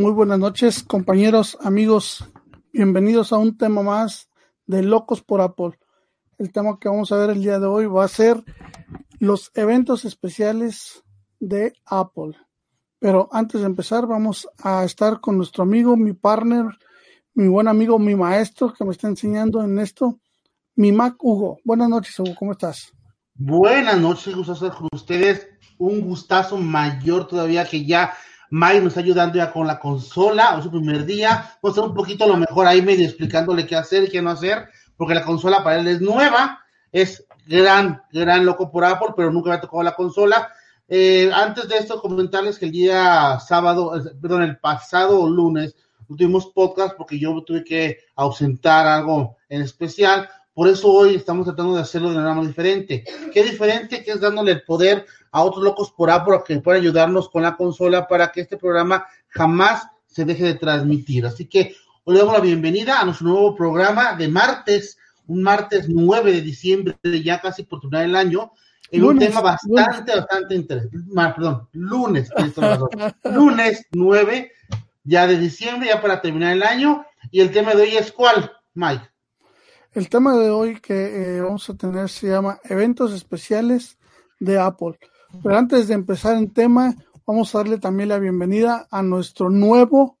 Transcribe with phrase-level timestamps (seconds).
[0.00, 2.24] Muy buenas noches, compañeros, amigos.
[2.72, 4.30] Bienvenidos a un tema más
[4.64, 5.78] de Locos por Apple.
[6.38, 8.42] El tema que vamos a ver el día de hoy va a ser
[9.18, 11.04] los eventos especiales
[11.38, 12.34] de Apple.
[12.98, 16.64] Pero antes de empezar, vamos a estar con nuestro amigo, mi partner,
[17.34, 20.18] mi buen amigo, mi maestro que me está enseñando en esto,
[20.76, 21.58] mi Mac Hugo.
[21.62, 22.90] Buenas noches, Hugo, ¿cómo estás?
[23.34, 25.46] Buenas noches, estar con ustedes.
[25.76, 28.14] Un gustazo mayor todavía que ya
[28.50, 31.56] Mike nos está ayudando ya con la consola, o su primer día.
[31.62, 34.68] Vamos a un poquito lo mejor ahí medio explicándole qué hacer y qué no hacer,
[34.96, 39.50] porque la consola para él es nueva, es gran, gran loco por Apple, pero nunca
[39.50, 40.50] había tocado la consola.
[40.88, 45.76] Eh, antes de esto, comentarles que el día sábado, eh, perdón, el pasado lunes,
[46.08, 50.28] tuvimos podcast porque yo tuve que ausentar algo en especial.
[50.54, 53.04] Por eso hoy estamos tratando de hacerlo de una manera diferente.
[53.32, 54.02] ¿Qué diferente?
[54.02, 57.56] Que es dándole el poder a otros locos por Apple que puedan ayudarnos con la
[57.56, 61.24] consola para que este programa jamás se deje de transmitir.
[61.24, 65.88] Así que hoy le damos la bienvenida a nuestro nuevo programa de martes, un martes
[65.88, 68.52] 9 de diciembre, ya casi por terminar el año,
[68.90, 70.98] en un tema bastante, bastante interesante.
[71.14, 72.28] Perdón, lunes,
[73.22, 74.52] lunes 9
[75.04, 77.06] ya de diciembre, ya para terminar el año.
[77.30, 79.08] Y el tema de hoy es ¿cuál, Mike?
[79.92, 80.94] El tema de hoy que
[81.36, 83.98] eh, vamos a tener se llama eventos especiales
[84.38, 84.96] de Apple.
[85.42, 86.94] Pero antes de empezar en tema,
[87.26, 90.16] vamos a darle también la bienvenida a nuestro nuevo.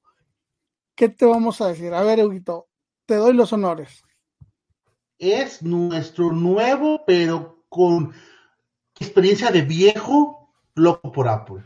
[0.96, 1.94] ¿Qué te vamos a decir?
[1.94, 2.66] A ver, Huguito,
[3.06, 4.02] te doy los honores.
[5.18, 8.12] Es nuestro nuevo, pero con
[8.98, 11.62] experiencia de viejo, loco por Apple.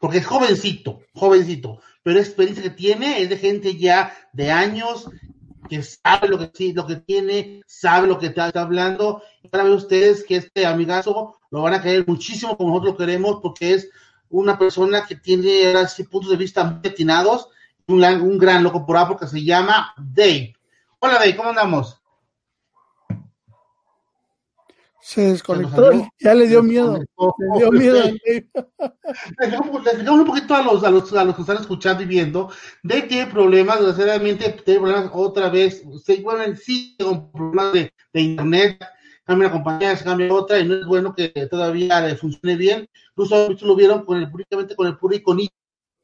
[0.00, 5.10] Porque es jovencito, jovencito, pero la experiencia que tiene es de gente ya de años
[5.68, 9.22] que sabe lo que, lo que tiene, sabe lo que está, hablando.
[9.42, 13.74] Y ver ustedes que este amigazo lo van a querer muchísimo como nosotros queremos, porque
[13.74, 13.88] es
[14.30, 17.48] una persona que tiene así, puntos de vista muy atinados,
[17.86, 20.54] un, un gran loco por Apple que se llama Dave.
[20.98, 22.01] Hola Dave, ¿cómo andamos?
[25.02, 25.90] Se desconectó,
[26.20, 26.96] ya le dio miedo.
[27.38, 28.04] Le dio miedo.
[28.04, 28.44] Les
[29.40, 32.50] explicamos un poquito a los, a, los, a los que están escuchando y viendo.
[32.84, 35.82] Dave tiene problemas, desgraciadamente tiene problemas otra vez.
[36.04, 38.84] Se, bueno, sí, con problemas de, de internet.
[39.24, 42.88] Cambia una compañía, se cambia otra, y no es bueno que todavía funcione bien.
[43.10, 45.52] Incluso lo vieron con el, públicamente con el puro iconito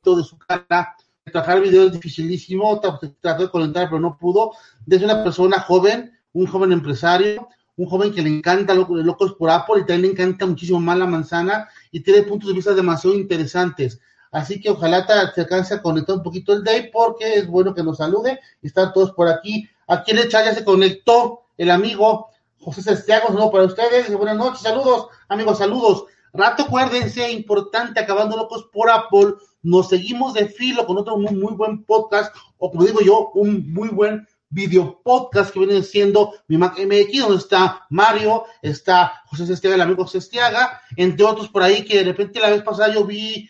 [0.04, 0.97] de su cara.
[1.25, 4.53] Trabajar videos es dificilísimo, trató de conectar, pero no pudo.
[4.84, 9.76] Desde una persona joven, un joven empresario, un joven que le encanta Locos por Apple
[9.78, 14.00] y también le encanta muchísimo más la manzana y tiene puntos de vista demasiado interesantes.
[14.32, 17.84] Así que ojalá te, alcance a conectar un poquito el day porque es bueno que
[17.84, 19.68] nos salude y están todos por aquí.
[19.86, 22.26] Aquí en el chat ya se conectó el amigo
[22.58, 24.12] José Sestiago, no para ustedes.
[24.12, 26.04] Buenas noches, saludos, amigos, saludos.
[26.32, 29.34] Rato, acuérdense, importante, acabando locos por Apple.
[29.62, 33.72] Nos seguimos de filo con otro muy, muy buen podcast, o como digo yo, un
[33.72, 39.47] muy buen video podcast que viene siendo mi Mac MX, donde está Mario, está José
[39.47, 43.04] Sestiaga, el amigo Sestiaga, entre otros por ahí que de repente la vez pasada yo
[43.04, 43.48] vi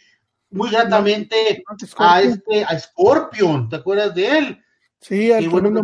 [0.51, 1.65] muy gratamente
[1.99, 4.65] a este, a Scorpion, ¿te acuerdas de él?
[5.01, 5.81] Sí, al bueno,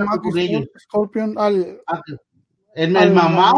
[0.79, 2.01] Scorpion al, ah,
[2.75, 3.53] el, el mamá.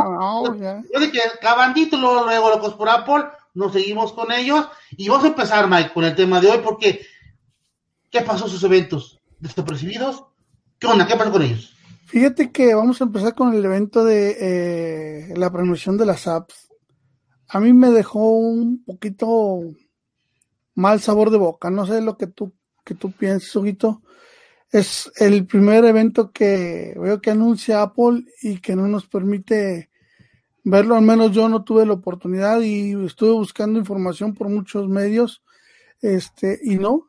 [0.93, 3.25] Yo dije, acabandito, luego, luego locos por Apple,
[3.55, 7.07] nos seguimos con ellos y vamos a empezar, Mike, con el tema de hoy, porque
[8.11, 9.19] ¿qué pasó sus eventos?
[9.39, 10.25] ¿Desapercibidos?
[10.79, 11.07] ¿Qué onda?
[11.07, 11.75] ¿Qué pasa con ellos?
[12.07, 16.69] Fíjate que vamos a empezar con el evento de eh, la promoción de las apps.
[17.49, 19.61] A mí me dejó un poquito
[20.75, 21.71] mal sabor de boca.
[21.71, 22.53] No sé lo que tú,
[22.85, 24.03] que tú piensas, Huguito.
[24.71, 29.91] Es el primer evento que veo que anuncia Apple y que no nos permite
[30.63, 30.95] verlo.
[30.97, 35.43] Al menos yo no tuve la oportunidad y estuve buscando información por muchos medios.
[36.03, 37.07] Este, y no,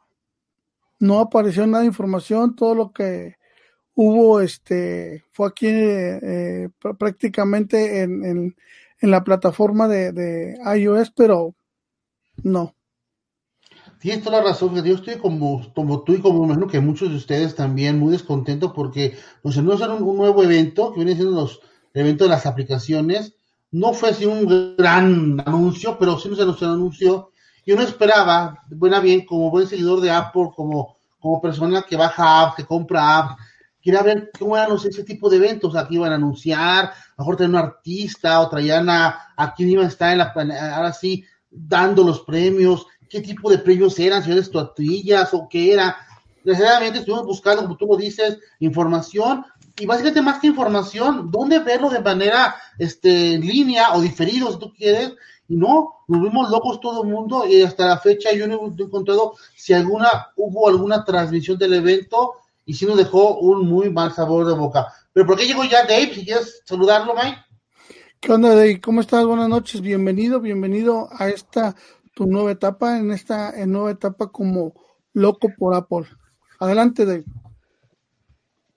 [0.99, 2.55] no apareció nada de información.
[2.55, 3.36] Todo lo que
[3.97, 6.69] hubo, este, fue aquí eh,
[6.99, 8.23] prácticamente en,
[9.01, 11.55] en, la plataforma de, de, iOS, pero
[12.43, 12.75] no.
[13.99, 17.15] Tienes toda la razón, yo estoy como, como tú y como imagino que muchos de
[17.15, 21.59] ustedes también muy descontentos porque nos anunciaron un, un nuevo evento que viene siendo los
[21.95, 23.33] eventos de las aplicaciones.
[23.71, 27.31] No fue así un gran anuncio, pero sí nos anunció.
[27.65, 32.43] Yo no esperaba, buena bien, como buen seguidor de Apple, como, como persona que baja
[32.43, 33.41] apps, que compra apps,
[33.87, 37.37] quería ver cómo eran ese tipo de eventos, aquí iban a anunciar, a lo mejor
[37.37, 40.33] tener un artista, o traían a, a quién iba a estar en la,
[40.75, 45.71] ahora sí, dando los premios, qué tipo de premios eran, si eran estatuillas o qué
[45.71, 45.95] era.
[46.43, 49.45] Desgraciadamente estuvimos buscando, como tú lo dices, información,
[49.79, 54.59] y básicamente más que información, dónde verlo de manera este, en línea o diferido, si
[54.59, 55.13] tú quieres,
[55.47, 58.83] y no, nos vimos locos todo el mundo y hasta la fecha yo no he
[58.83, 62.33] encontrado si alguna, hubo alguna transmisión del evento
[62.67, 64.93] y sí nos dejó un muy mal sabor de boca.
[65.13, 66.13] Pero ¿por qué llegó ya Dave?
[66.13, 67.37] Si quieres saludarlo, Mike.
[68.19, 68.81] ¿Qué onda, Dave?
[68.81, 69.25] ¿Cómo estás?
[69.25, 71.75] Buenas noches, bienvenido, bienvenido a esta
[72.13, 74.73] tu nueva etapa, en esta en nueva etapa como
[75.13, 76.07] loco por Apple.
[76.59, 77.23] Adelante, Dave.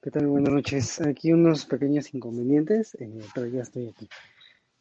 [0.00, 0.28] ¿Qué tal?
[0.28, 1.00] Buenas noches.
[1.00, 4.08] Aquí unos pequeños inconvenientes, eh, pero ya estoy aquí.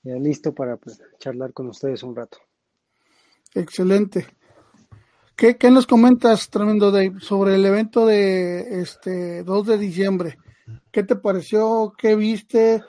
[0.04, 2.38] Ya listo para pues, charlar con ustedes un rato.
[3.56, 4.28] Excelente.
[5.40, 10.38] ¿Qué, ¿Qué, nos comentas, tremendo Dave, sobre el evento de este 2 de diciembre?
[10.92, 11.94] ¿Qué te pareció?
[11.98, 12.84] ¿Qué viste?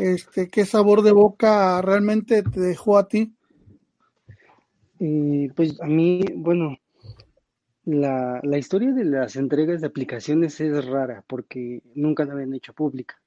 [0.00, 3.32] Este, ¿Qué sabor de boca realmente te dejó a ti?
[4.98, 6.76] Eh, pues a mí, bueno,
[7.84, 12.72] la, la, historia de las entregas de aplicaciones es rara porque nunca la habían hecho
[12.72, 13.22] pública.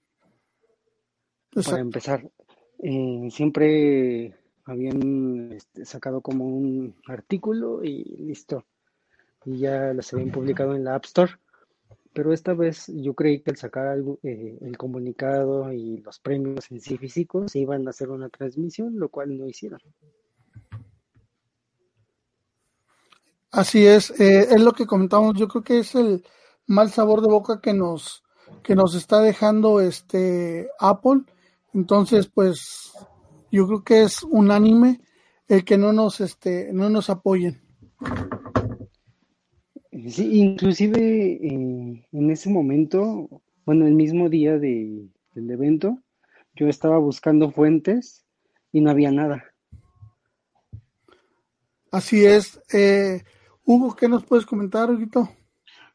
[1.53, 2.29] Para empezar,
[2.79, 4.35] eh, siempre
[4.65, 8.65] habían este, sacado como un artículo y listo.
[9.45, 11.33] Y ya las habían publicado en la App Store.
[12.13, 16.71] Pero esta vez yo creí que al sacar algo, eh, el comunicado y los premios
[16.71, 19.81] en sí físicos iban a hacer una transmisión, lo cual no hicieron.
[23.51, 25.37] Así es, eh, es lo que comentamos.
[25.37, 26.23] Yo creo que es el
[26.67, 28.23] mal sabor de boca que nos
[28.63, 31.21] que nos está dejando este Apple.
[31.73, 32.93] Entonces, pues
[33.55, 34.99] yo creo que es unánime
[35.47, 37.61] el que no nos este no nos apoyen.
[40.09, 43.29] Sí, inclusive eh, en ese momento,
[43.65, 45.99] bueno, el mismo día de, del evento,
[46.53, 48.25] yo estaba buscando fuentes
[48.73, 49.45] y no había nada.
[51.91, 52.59] Así es.
[52.73, 53.23] Eh,
[53.63, 55.29] Hugo, ¿qué nos puedes comentar, Huguito?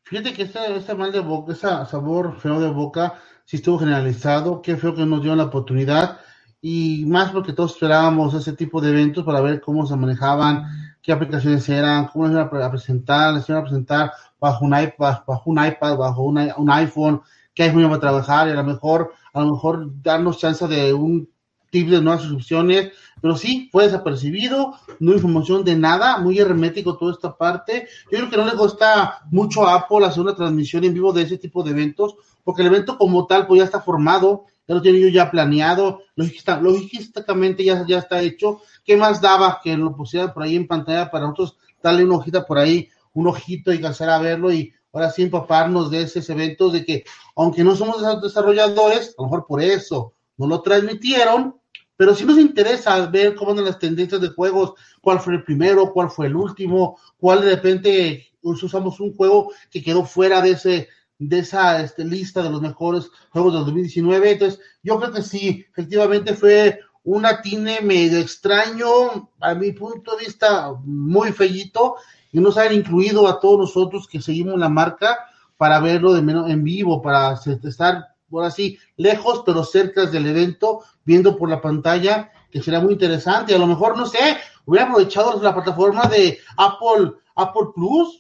[0.04, 4.62] Fíjate que ese, mal de boca, ese sabor feo de boca, sí estuvo generalizado.
[4.62, 6.20] Qué feo que nos dio la oportunidad.
[6.60, 10.64] Y más porque todos esperábamos ese tipo de eventos para ver cómo se manejaban,
[11.02, 15.20] qué aplicaciones eran, cómo les iban a presentar, les iban a presentar bajo un iPad,
[15.26, 17.22] bajo un iPad, bajo un iPhone,
[17.54, 20.92] qué iPhone iba a trabajar, y a lo mejor, a lo mejor darnos chance de
[20.92, 21.28] un
[21.70, 27.12] tip de nuevas suscripciones, pero sí, fue desapercibido, no información de nada, muy hermético toda
[27.12, 27.86] esta parte.
[28.10, 31.22] Yo creo que no le gusta mucho a Apple hacer una transmisión en vivo de
[31.22, 34.82] ese tipo de eventos, porque el evento como tal pues ya está formado, ya lo
[34.82, 38.60] tiene yo ya planeado, logísticamente ya, ya está hecho.
[38.84, 42.46] ¿Qué más daba que lo pusieran por ahí en pantalla para nosotros darle una hojita
[42.46, 46.72] por ahí, un ojito y alcanzar a verlo y ahora sí empaparnos de esos eventos
[46.72, 47.04] de que
[47.36, 51.56] aunque no somos desarrolladores, a lo mejor por eso no lo transmitieron,
[51.96, 54.72] pero sí nos interesa ver cómo andan las tendencias de juegos,
[55.02, 59.82] cuál fue el primero, cuál fue el último, cuál de repente usamos un juego que
[59.82, 60.88] quedó fuera de ese
[61.20, 64.32] de esa este, lista de los mejores juegos del 2019.
[64.32, 70.24] Entonces, yo creo que sí, efectivamente fue un atine medio extraño, a mi punto de
[70.24, 71.96] vista, muy fellito,
[72.32, 75.18] y nos han incluido a todos nosotros que seguimos la marca
[75.56, 77.34] para verlo de menos en vivo, para
[77.64, 82.94] estar por así, lejos pero cerca del evento, viendo por la pantalla, que será muy
[82.94, 83.54] interesante.
[83.54, 88.19] A lo mejor, no sé, hubiera aprovechado la plataforma de Apple, Apple Plus,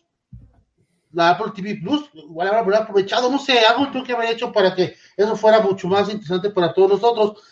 [1.12, 4.94] la Apple TV Plus, igual habría aprovechado, no sé, algo que habría hecho para que
[5.16, 7.42] eso fuera mucho más interesante para todos nosotros.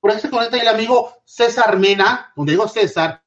[0.00, 3.22] Por ahí se conecta el amigo César Mena, donde digo César,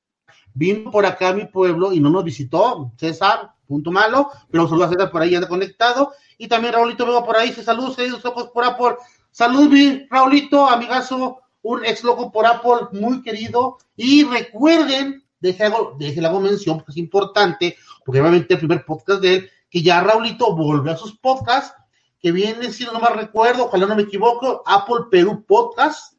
[0.53, 4.85] vino por acá a mi pueblo y no nos visitó, César, punto malo, pero solo
[4.85, 6.13] a César por ahí anda conectado.
[6.37, 8.95] Y también Raulito veo por ahí, se saludos, queridos ojos por Apple.
[9.31, 13.77] Salud, mi Raulito, amigazo, un ex loco por Apple, muy querido.
[13.95, 17.77] Y recuerden, deje, hago, deje hago mención, porque es importante,
[18.09, 21.75] porque obviamente el primer podcast de él, que ya Raulito volvió a sus podcasts,
[22.19, 26.15] que viene, si no me recuerdo, ojalá no me equivoco, Apple Perú Podcast.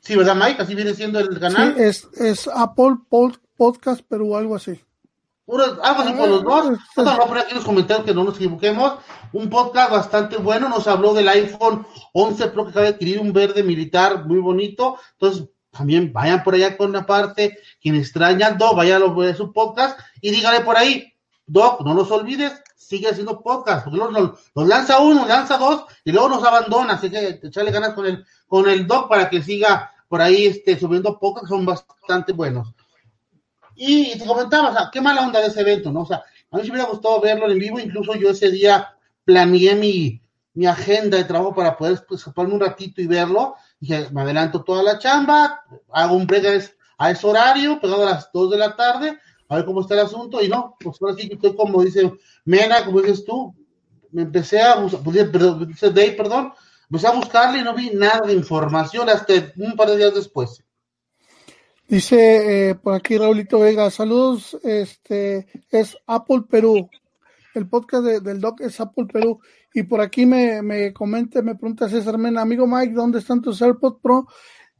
[0.00, 0.60] Sí, ¿verdad, Mike?
[0.60, 1.76] Así viene siendo el canal.
[1.76, 2.96] Sí, es, es Apple
[3.56, 4.82] Podcast Perú, algo así
[5.46, 6.78] algo así por los dos.
[6.96, 8.94] Vamos a poner aquí los comentarios que no nos equivoquemos.
[9.32, 10.68] Un podcast bastante bueno.
[10.68, 14.98] Nos habló del iPhone 11 Pro que acaba de adquirir un verde militar muy bonito.
[15.12, 17.58] Entonces, también vayan por allá con una parte.
[17.80, 21.12] Quien extraña al Doc, vayan a su podcast y dígale por ahí,
[21.46, 23.84] Doc, no nos olvides, sigue haciendo podcast.
[23.84, 24.12] Porque luego
[24.54, 26.94] nos, lanza uno, lanza dos y luego nos abandona.
[26.94, 30.78] Así que echarle ganas con el, con el Doc para que siga por ahí este,
[30.78, 32.72] subiendo podcasts son bastante buenos.
[33.74, 36.02] Y te comentaba, o sea, qué mala onda de ese evento, ¿no?
[36.02, 39.74] O sea, a mí me hubiera gustado verlo en vivo, incluso yo ese día planeé
[39.74, 40.22] mi,
[40.54, 43.56] mi agenda de trabajo para poder pues, escaparme un ratito y verlo.
[43.84, 45.62] Dije, me adelanto toda la chamba,
[45.92, 49.66] hago un break a ese horario, pegado a las 2 de la tarde, a ver
[49.66, 52.10] cómo está el asunto, y no, pues ahora sí que estoy como dice
[52.46, 53.54] Mena, como dices tú,
[54.10, 56.54] me empecé a buscar, pues, perdón, dice Dave, perdón,
[56.88, 60.64] empecé a buscarle y no vi nada de información hasta un par de días después.
[61.86, 66.88] Dice eh, por aquí Raulito Vega, saludos, este es Apple Perú,
[67.52, 69.40] el podcast del Doc es Apple Perú,
[69.74, 73.60] y por aquí me, me comenta, me pregunta César Mena, amigo Mike, ¿dónde están tus
[73.60, 74.28] AirPods Pro?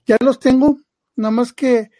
[0.06, 0.78] Ya los tengo,
[1.16, 1.90] nada más que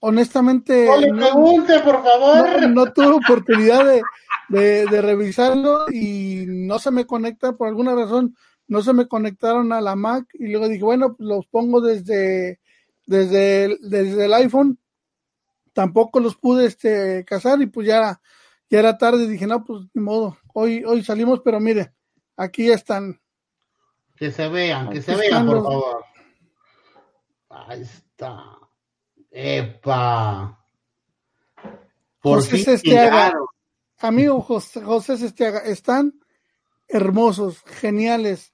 [0.00, 2.68] honestamente no, le pregunte, por favor.
[2.68, 4.02] No, tuve oportunidad de,
[4.48, 9.72] de, de, revisarlo y no se me conecta por alguna razón, no se me conectaron
[9.72, 12.58] a la Mac y luego dije, bueno, pues los pongo desde
[13.06, 14.78] desde el, desde el iPhone
[15.72, 18.20] tampoco los pude este cazar y pues ya,
[18.68, 21.92] ya era tarde, dije, no, pues ni modo, hoy, hoy salimos, pero mire,
[22.40, 23.20] aquí están.
[24.16, 26.04] Que se vean, que se vean, por favor.
[27.50, 28.58] Ahí está.
[29.30, 30.58] Epa.
[32.20, 33.32] Por José Sestiaga,
[33.98, 36.20] amigo José, José Sestiaga, están
[36.88, 38.52] hermosos, geniales.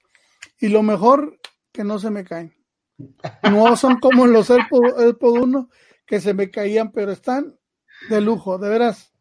[0.59, 1.39] Y lo mejor,
[1.71, 2.55] que no se me caen.
[3.43, 5.69] No son como los AirPod, 1
[6.05, 7.59] que se me caían, pero están
[8.09, 9.13] de lujo, de veras.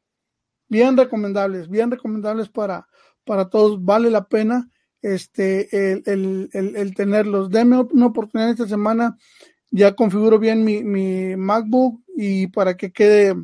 [0.68, 2.88] Bien recomendables, bien recomendables para,
[3.26, 3.85] para todos.
[3.85, 4.71] Vale la pena
[5.02, 5.68] este
[6.00, 7.50] el, el, el, tenerlos.
[7.50, 9.18] Denme una oportunidad esta semana.
[9.71, 13.35] Ya configuro bien mi, mi MacBook y para que quede,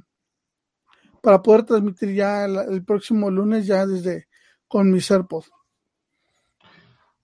[1.21, 4.29] para poder transmitir ya el, el próximo lunes ya desde
[4.69, 5.51] con mis AirPods.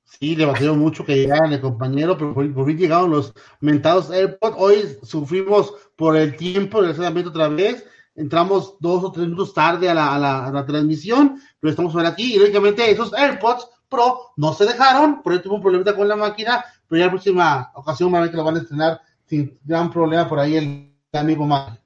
[0.04, 4.56] Sí, le mucho que llegaran el compañero, pero por, fin llegaron los mentados AirPods.
[4.58, 7.86] Hoy sufrimos por el tiempo lanzamiento otra vez.
[8.18, 12.34] Entramos dos o tres minutos tarde a la, a la, transmisión, pero estamos ahora aquí.
[12.34, 16.16] Y lógicamente esos AirPods Pro no se dejaron, por eso tuvo un problema con la
[16.16, 19.56] máquina, pero ya la próxima ocasión van a ver que lo van a estrenar sin
[19.64, 21.80] gran problema por ahí el amigo Mike.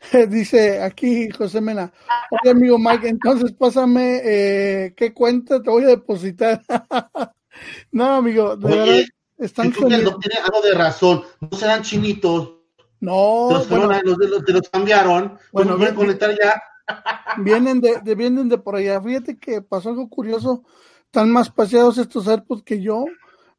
[0.28, 1.90] Dice aquí José Mena,
[2.30, 6.62] oye amigo Mike, entonces pásame eh, qué cuenta te voy a depositar.
[7.90, 9.04] no, amigo, de oye, verdad,
[9.38, 12.59] están tiene algo de razón, no serán chinitos.
[13.00, 16.62] No, los, bueno, los, te los cambiaron, bueno, voy a conectar ya.
[17.38, 19.00] vienen de, de, vienen de por allá.
[19.00, 20.64] Fíjate que pasó algo curioso,
[21.06, 23.06] están más paseados estos AirPods que yo.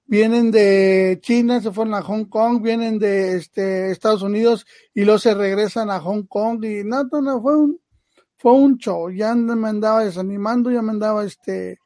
[0.06, 5.20] Vienen de China, se fueron a Hong Kong, vienen de este, Estados Unidos y luego
[5.20, 7.80] se regresan a Hong Kong y no, no, fue un,
[8.38, 11.80] fue un show, ya me andaba desanimando, ya me andaba este,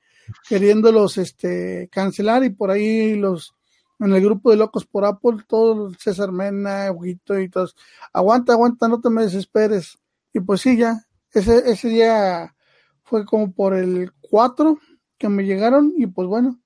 [0.47, 3.54] queriéndolos este, cancelar y por ahí los,
[3.99, 7.75] en el grupo de locos por Apple, todos César Mena, Huguito y todos,
[8.13, 9.97] aguanta, aguanta, no te me desesperes.
[10.33, 12.55] Y pues sí, ya, ese, ese día
[13.03, 14.77] fue como por el 4
[15.17, 16.59] que me llegaron y pues bueno,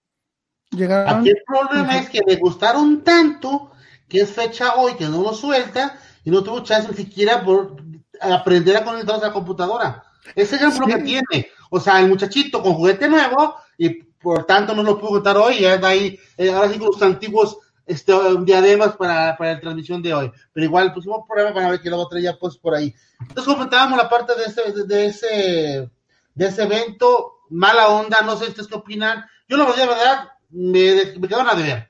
[0.72, 3.72] Aquí el problema es que le gustaron tanto
[4.08, 7.78] que es fecha hoy que no lo suelta y no tuvo chance ni siquiera por
[8.22, 10.04] aprender a conectarse a la computadora.
[10.36, 11.48] Ese es el problema que tiene.
[11.72, 15.62] O sea, el muchachito con juguete nuevo y por tanto no lo pudo contar hoy,
[15.62, 20.02] ya está ahí, eh, ahora sí con los antiguos este, diademas para, para la transmisión
[20.02, 20.32] de hoy.
[20.54, 22.94] Pero igual pusimos problema para ver que luego traía pues por ahí.
[23.22, 25.90] Entonces comentábamos la parte de ese, de, ese,
[26.36, 29.26] de ese evento, mala onda, no sé ustedes qué opinan.
[29.48, 31.90] Yo lo verdad, verdad, me, me quedaron a deber.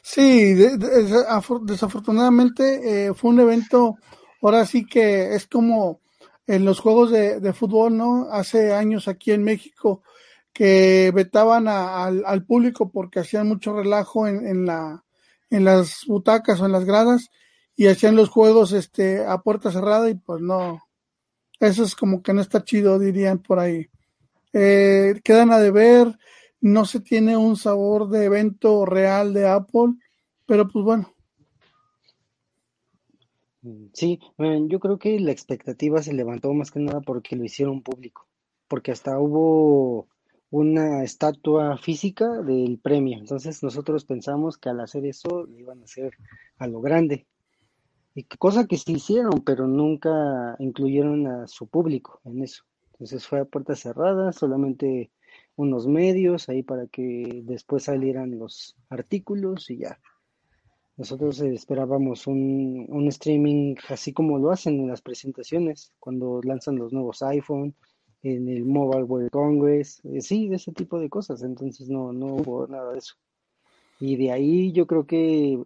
[0.00, 3.96] Sí, desafortunadamente eh, fue un evento,
[4.40, 6.00] ahora sí que es como
[6.46, 8.28] en los juegos de, fútbol, ¿no?
[8.32, 10.02] Hace años aquí en México
[10.52, 15.04] que vetaban al, público porque hacían mucho relajo en, en, la,
[15.50, 17.30] en las butacas o en las gradas
[17.76, 20.82] y hacían los juegos este, a puerta cerrada y pues no,
[21.60, 23.88] eso es como que no está chido, dirían por ahí.
[24.52, 26.18] Eh, quedan a deber,
[26.60, 29.94] no se tiene un sabor de evento real de Apple,
[30.46, 31.14] pero pues bueno.
[33.92, 34.18] Sí,
[34.66, 38.26] yo creo que la expectativa se levantó más que nada porque lo hicieron público,
[38.66, 40.08] porque hasta hubo
[40.50, 45.84] una estatua física del premio, entonces nosotros pensamos que al hacer eso lo iban a
[45.84, 46.12] hacer
[46.56, 47.26] a lo grande,
[48.14, 53.40] y cosa que sí hicieron, pero nunca incluyeron a su público en eso, entonces fue
[53.40, 55.10] a puerta cerrada, solamente
[55.54, 60.00] unos medios ahí para que después salieran los artículos y ya.
[60.96, 66.92] Nosotros esperábamos un, un streaming así como lo hacen en las presentaciones, cuando lanzan los
[66.92, 67.74] nuevos iPhone,
[68.22, 71.42] en el Mobile World Congress, eh, sí, de ese tipo de cosas.
[71.42, 73.14] Entonces no, no hubo nada de eso.
[74.00, 75.62] Y de ahí yo creo que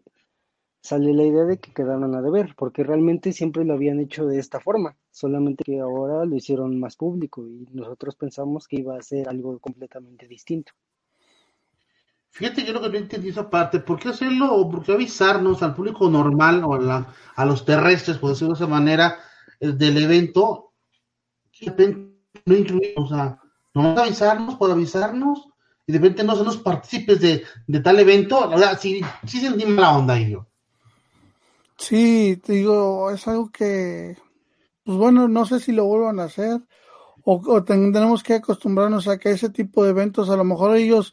[0.82, 4.38] sale la idea de que quedaron a deber, porque realmente siempre lo habían hecho de
[4.38, 9.02] esta forma, solamente que ahora lo hicieron más público y nosotros pensamos que iba a
[9.02, 10.72] ser algo completamente distinto.
[12.30, 15.62] Fíjate, yo lo que no entendí esa parte, ¿por qué hacerlo o por qué avisarnos
[15.62, 19.18] al público normal o a, los terrestres, por decirlo de esa manera,
[19.60, 20.72] del evento?
[22.46, 23.38] No incluimos, o sea,
[23.74, 25.48] no avisarnos por avisarnos
[25.86, 29.64] y de repente no los partícipes de, de tal evento, la verdad, sí, sí sentí
[29.66, 30.46] mala onda yo.
[31.76, 34.16] Sí, te digo, es algo que,
[34.84, 36.60] pues bueno, no sé si lo vuelvan a hacer
[37.24, 41.12] o, tendremos que acostumbrarnos a que ese tipo de eventos, a lo mejor ellos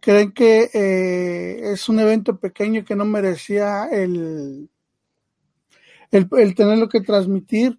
[0.00, 4.70] creen que eh, es un evento pequeño que no merecía el,
[6.10, 7.78] el, el tenerlo que transmitir,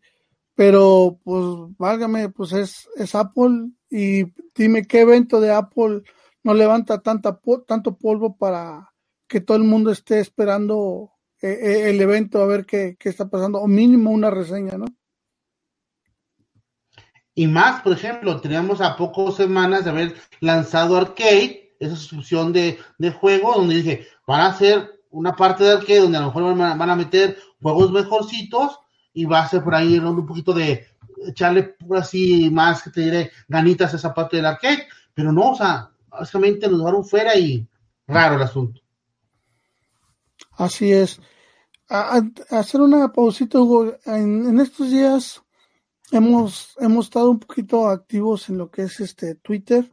[0.56, 6.04] pero pues válgame, pues es, es Apple y dime qué evento de Apple
[6.44, 8.94] no levanta tanta, tanto polvo para
[9.28, 13.30] que todo el mundo esté esperando eh, eh, el evento a ver qué, qué está
[13.30, 14.86] pasando, o mínimo una reseña, ¿no?
[17.36, 22.78] Y más, por ejemplo, teníamos a pocas semanas de haber lanzado Arcade, esa suscripción de,
[23.00, 26.56] de juego, donde dice, van a hacer una parte de Arcade donde a lo mejor
[26.56, 28.80] van a meter juegos mejorcitos
[29.14, 30.88] y va a ser por ahí un poquito de
[31.26, 35.56] echarle así más que te diré ganitas a esa parte del arcade, pero no, o
[35.56, 37.68] sea, básicamente nos dejaron fuera y
[38.08, 38.82] raro el asunto.
[40.58, 41.20] Así es.
[41.90, 43.96] A, hacer una pausita, Hugo.
[44.06, 45.42] En, estos días
[46.12, 49.92] hemos, hemos estado un poquito activos en lo que es este Twitter,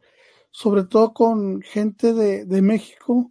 [0.51, 3.31] sobre todo con gente de, de México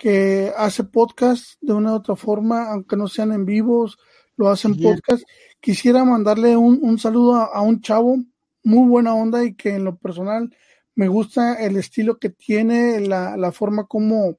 [0.00, 3.98] que hace podcast de una u otra forma, aunque no sean en vivos,
[4.34, 5.24] lo hacen podcast.
[5.60, 8.16] Quisiera mandarle un, un saludo a, un chavo
[8.64, 10.56] muy buena onda y que en lo personal
[10.94, 14.38] me gusta el estilo que tiene, la, la forma como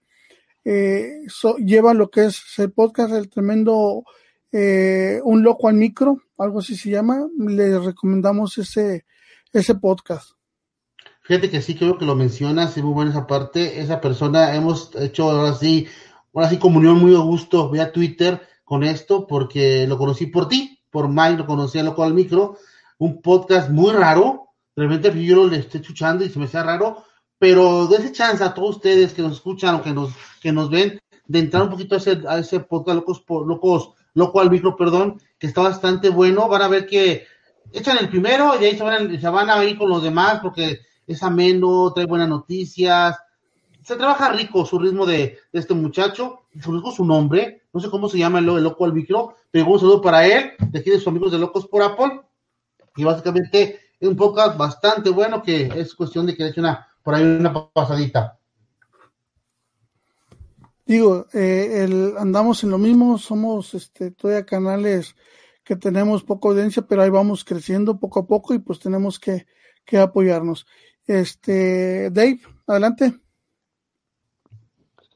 [0.66, 1.22] eh,
[1.60, 4.04] lleva lo que es el podcast, el tremendo
[4.52, 7.28] eh, Un Loco al Micro, algo así se llama.
[7.38, 9.06] Le recomendamos ese,
[9.54, 10.32] ese podcast.
[11.32, 13.80] Fíjate que sí, creo que lo mencionas, es muy buena esa parte.
[13.80, 15.88] Esa persona, hemos hecho ahora sí,
[16.34, 20.82] ahora sí comunión muy a gusto vía Twitter con esto porque lo conocí por ti,
[20.90, 22.58] por Mike, lo conocí a Loco al Micro,
[22.98, 27.06] un podcast muy raro, realmente yo lo le estoy escuchando y se me hace raro,
[27.40, 30.12] pero ese chance a todos ustedes que nos escuchan o que nos,
[30.42, 34.42] que nos ven, de entrar un poquito a ese, a ese podcast Locos, Locos, Loco
[34.42, 37.26] al Micro, perdón, que está bastante bueno, van a ver que
[37.72, 40.91] echan el primero y ahí se van, se van a ir con los demás porque
[41.08, 43.18] es ameno, trae buenas noticias,
[43.84, 48.08] se trabaja rico su ritmo de, este muchacho, su rico su nombre, no sé cómo
[48.10, 51.08] se llama el, loco al micro, pero un saludo para él, de aquí de sus
[51.08, 52.22] amigos de Locos por Apple,
[52.96, 56.88] y básicamente es un podcast bastante bueno que es cuestión de que le eche una,
[57.04, 58.38] por ahí una pasadita.
[60.86, 65.16] Digo, eh, el, andamos en lo mismo, somos este, todavía canales
[65.64, 69.46] que tenemos poca audiencia, pero ahí vamos creciendo poco a poco y pues tenemos que,
[69.86, 70.66] que apoyarnos.
[71.12, 73.14] Este, Dave, adelante.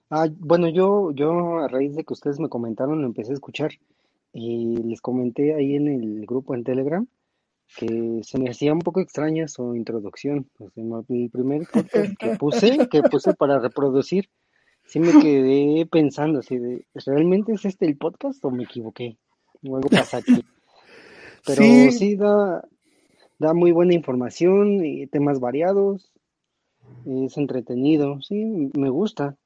[0.09, 3.71] Ah, bueno, yo, yo a raíz de que ustedes me comentaron, lo empecé a escuchar
[4.33, 7.07] y les comenté ahí en el grupo en Telegram
[7.77, 10.49] que se me hacía un poco extraña su introducción.
[10.75, 11.65] el primer
[12.19, 14.29] que puse, que puse para reproducir,
[14.83, 19.17] sí me quedé pensando así de, ¿realmente es este el podcast o me equivoqué?
[19.63, 20.43] O algo pasa aquí.
[21.45, 22.67] Pero sí, da,
[23.39, 26.11] da muy buena información y temas variados.
[27.05, 29.37] Es entretenido, sí, me gusta.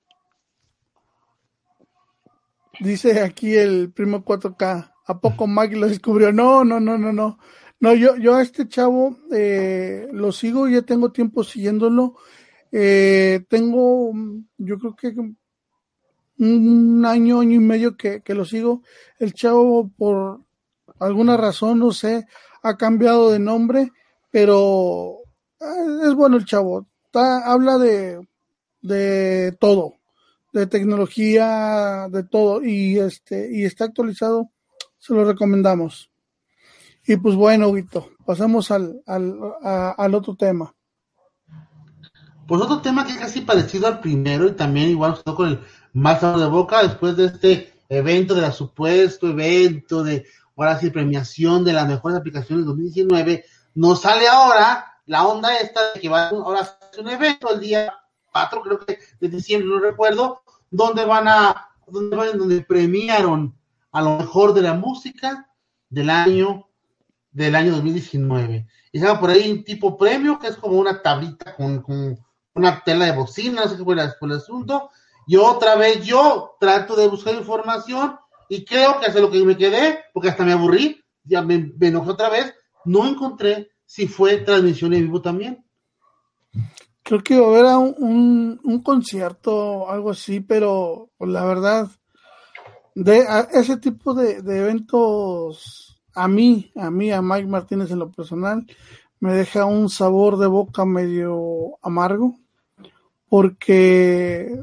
[2.80, 6.32] Dice aquí el primo 4K, ¿a poco Mike lo descubrió?
[6.32, 7.40] No, no, no, no, no.
[7.82, 12.16] No, yo, yo a este chavo eh, lo sigo, ya tengo tiempo siguiéndolo.
[12.72, 14.14] Eh, tengo,
[14.58, 15.16] yo creo que
[16.40, 18.84] un año, año y medio que, que lo sigo.
[19.18, 20.42] El chavo, por
[21.00, 22.28] alguna razón, no sé,
[22.64, 23.92] ha cambiado de nombre,
[24.32, 25.18] pero
[25.60, 26.88] eh, es bueno el chavo.
[27.14, 28.28] habla de,
[28.82, 30.00] de todo
[30.52, 34.50] de tecnología, de todo, y este, y está actualizado,
[34.98, 36.10] se lo recomendamos.
[37.06, 40.74] Y pues bueno, Guito, pasamos al, al, al otro tema.
[42.48, 45.60] Pues otro tema que es casi parecido al primero y también igual con el
[45.94, 50.26] más de boca después de este evento, de la supuesto evento de
[50.64, 53.46] ahora sí premiación de las mejores aplicaciones 2019,
[53.76, 57.94] nos sale ahora la onda esta de que va ahora hacer un evento el día
[58.32, 63.56] 4, creo que de diciembre, no recuerdo, donde van a, donde, donde premiaron
[63.92, 65.50] a lo mejor de la música
[65.90, 66.68] del año,
[67.32, 68.68] del año 2019.
[68.92, 72.20] Y se por ahí un tipo premio que es como una tablita con, con
[72.54, 74.90] una tela de bocina, no sé qué fue, el asunto.
[75.26, 78.18] Y otra vez yo trato de buscar información
[78.50, 81.88] y creo que hace lo que me quedé, porque hasta me aburrí, ya me, me
[81.88, 85.64] enojé otra vez, no encontré si fue transmisión en vivo también.
[87.04, 87.66] Creo que iba a haber
[87.98, 91.90] un, un, concierto, algo así, pero la verdad,
[92.94, 98.66] de ese tipo de, eventos, a mí, a mí, a Mike Martínez en lo personal,
[99.20, 102.36] me deja un sabor de boca medio amargo,
[103.28, 104.56] porque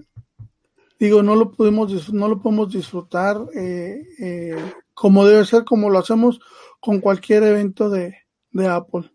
[0.98, 5.98] digo, no lo pudimos, no lo podemos disfrutar eh, eh, como debe ser, como lo
[5.98, 6.40] hacemos
[6.80, 8.14] con cualquier evento de,
[8.50, 9.10] de Apple.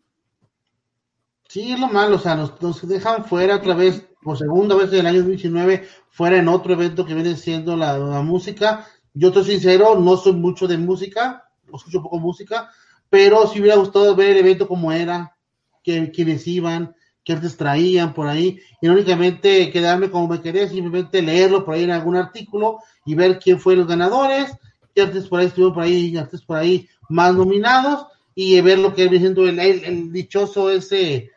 [1.51, 4.99] Sí, es lo malo, o sea, nos, dejan fuera otra vez, por segunda vez en
[4.99, 8.87] el año 2019, fuera en otro evento que viene siendo la, música.
[9.13, 12.69] Yo estoy sincero, no soy mucho de música, escucho poco música,
[13.09, 15.35] pero si hubiera gustado ver el evento como era,
[15.83, 21.21] que, quienes iban, que les traían por ahí, y únicamente quedarme como me quedé, simplemente
[21.21, 24.51] leerlo por ahí en algún artículo y ver quién fue los ganadores,
[24.95, 28.93] qué artistas por ahí estuvieron por ahí, artistas por ahí más nominados, y ver lo
[28.93, 31.29] que viene siendo el, el, dichoso ese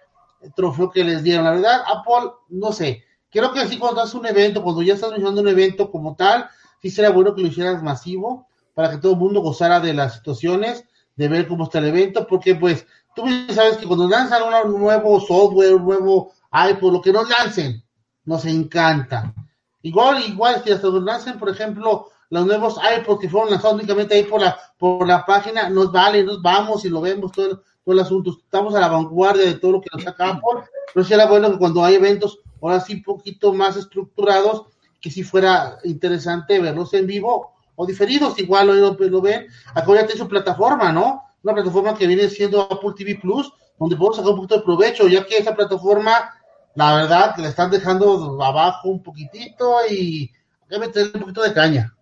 [0.54, 1.44] trofeo que les dieron.
[1.44, 5.10] La verdad, Apple, no sé, creo que así cuando haces un evento, cuando ya estás
[5.10, 6.48] anunciando un evento como tal,
[6.80, 10.14] sí sería bueno que lo hicieras masivo, para que todo el mundo gozara de las
[10.14, 10.84] situaciones,
[11.16, 15.20] de ver cómo está el evento, porque pues tú sabes que cuando lanzan un nuevo
[15.20, 17.82] software, un nuevo iPod, lo que nos lancen,
[18.24, 19.34] nos encanta.
[19.82, 24.14] Igual, igual que hasta nos lancen, por ejemplo, los nuevos iPods que fueron lanzados únicamente
[24.14, 27.94] ahí por la, por la página, nos vale, nos vamos y lo vemos todo, todo
[27.94, 28.38] el asunto.
[28.42, 31.50] Estamos a la vanguardia de todo lo que nos saca Apple, pero sí era bueno
[31.50, 34.64] que cuando hay eventos, ahora sí, un poquito más estructurados,
[35.00, 39.46] que si fuera interesante verlos en vivo o diferidos, igual lo, lo ven.
[39.74, 41.22] Ya tiene su plataforma, ¿no?
[41.44, 45.06] Una plataforma que viene siendo Apple TV Plus, donde podemos sacar un poquito de provecho,
[45.06, 46.32] ya que esa plataforma,
[46.74, 51.42] la verdad, que la están dejando abajo un poquitito y hay que meterle un poquito
[51.42, 51.94] de caña.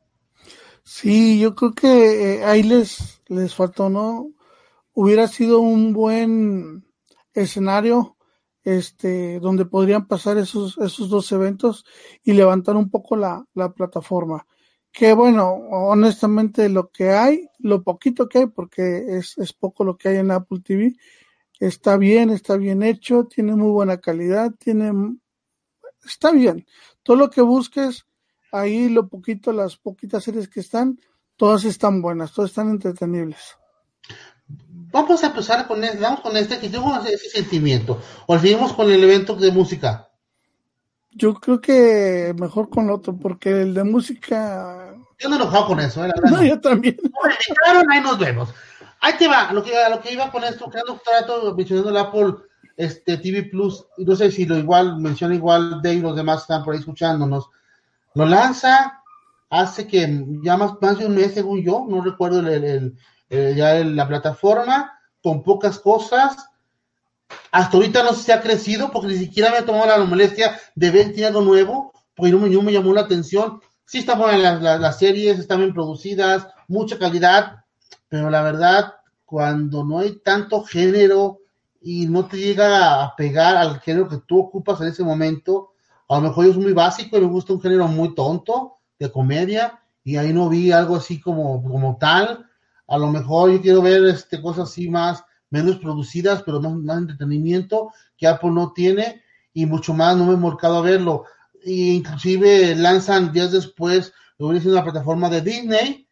[0.84, 4.30] Sí, yo creo que eh, ahí les, les faltó, ¿no?
[4.94, 6.84] Hubiera sido un buen
[7.34, 8.16] escenario
[8.62, 11.84] este, donde podrían pasar esos, esos dos eventos
[12.22, 14.46] y levantar un poco la, la plataforma.
[14.92, 19.96] Que bueno, honestamente lo que hay, lo poquito que hay, porque es, es poco lo
[19.96, 20.94] que hay en Apple TV,
[21.58, 24.92] está bien, está bien hecho, tiene muy buena calidad, tiene,
[26.04, 26.66] está bien.
[27.02, 28.04] Todo lo que busques,
[28.52, 31.00] ahí lo poquito, las poquitas series que están,
[31.36, 33.56] todas están buenas, todas están entretenibles.
[34.92, 38.00] Vamos a empezar con vamos con este que tengo ese sentimiento.
[38.26, 40.11] O seguimos con el evento de música.
[41.14, 44.94] Yo creo que mejor con otro, porque el de música.
[45.18, 46.12] Yo no enojado con eso, ¿eh?
[46.30, 46.96] no, yo también.
[47.64, 48.48] Claro, ahí nos vemos.
[49.00, 52.34] Ahí te va, lo que, lo que iba con esto, creando trato mencionando el Apple
[52.76, 56.64] este, TV Plus, no sé si lo igual, menciona igual Dave y los demás están
[56.64, 57.50] por ahí escuchándonos.
[58.14, 59.02] Lo lanza
[59.50, 62.96] hace que ya más, más de un mes, según yo, no recuerdo el,
[63.28, 66.48] ya la plataforma, con pocas cosas.
[67.50, 70.90] Hasta ahorita no se ha crecido porque ni siquiera me ha tomado la molestia de
[70.90, 73.60] ver algo nuevo, porque no me, me llamó la atención.
[73.84, 77.64] Sí están buenas las, las, series, están bien producidas, mucha calidad,
[78.08, 81.40] pero la verdad, cuando no hay tanto género
[81.80, 85.72] y no te llega a pegar al género que tú ocupas en ese momento,
[86.08, 89.80] a lo mejor es muy básico y me gusta un género muy tonto de comedia
[90.04, 92.46] y ahí no vi algo así como, como tal.
[92.86, 96.98] A lo mejor yo quiero ver este, cosas así más, menos producidas, pero más, más
[96.98, 99.22] entretenimiento que Apple no tiene
[99.54, 101.24] y mucho más no me he marcado a verlo.
[101.64, 106.08] E inclusive lanzan días después, lo viene siendo la plataforma de Disney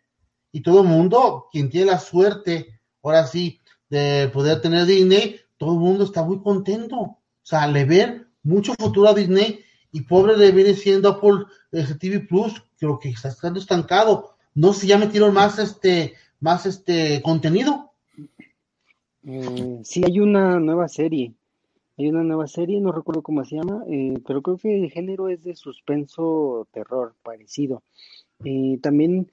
[0.52, 5.72] y todo el mundo, quien tiene la suerte, ahora sí, de poder tener Disney, todo
[5.72, 6.96] el mundo está muy contento.
[6.96, 9.60] O sea, le ver mucho futuro a Disney
[9.92, 14.36] y pobre le viene siendo Apple ese TV Plus, creo que está estancado.
[14.54, 17.89] No sé si ya metieron más este, más este contenido.
[19.26, 21.34] Eh, sí, hay una nueva serie.
[21.98, 25.28] Hay una nueva serie, no recuerdo cómo se llama, eh, pero creo que el género
[25.28, 27.82] es de suspenso terror, parecido.
[28.42, 29.30] Eh, también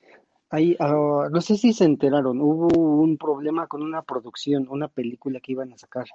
[0.50, 5.40] hay, ah, no sé si se enteraron, hubo un problema con una producción, una película
[5.40, 6.08] que iban a sacar.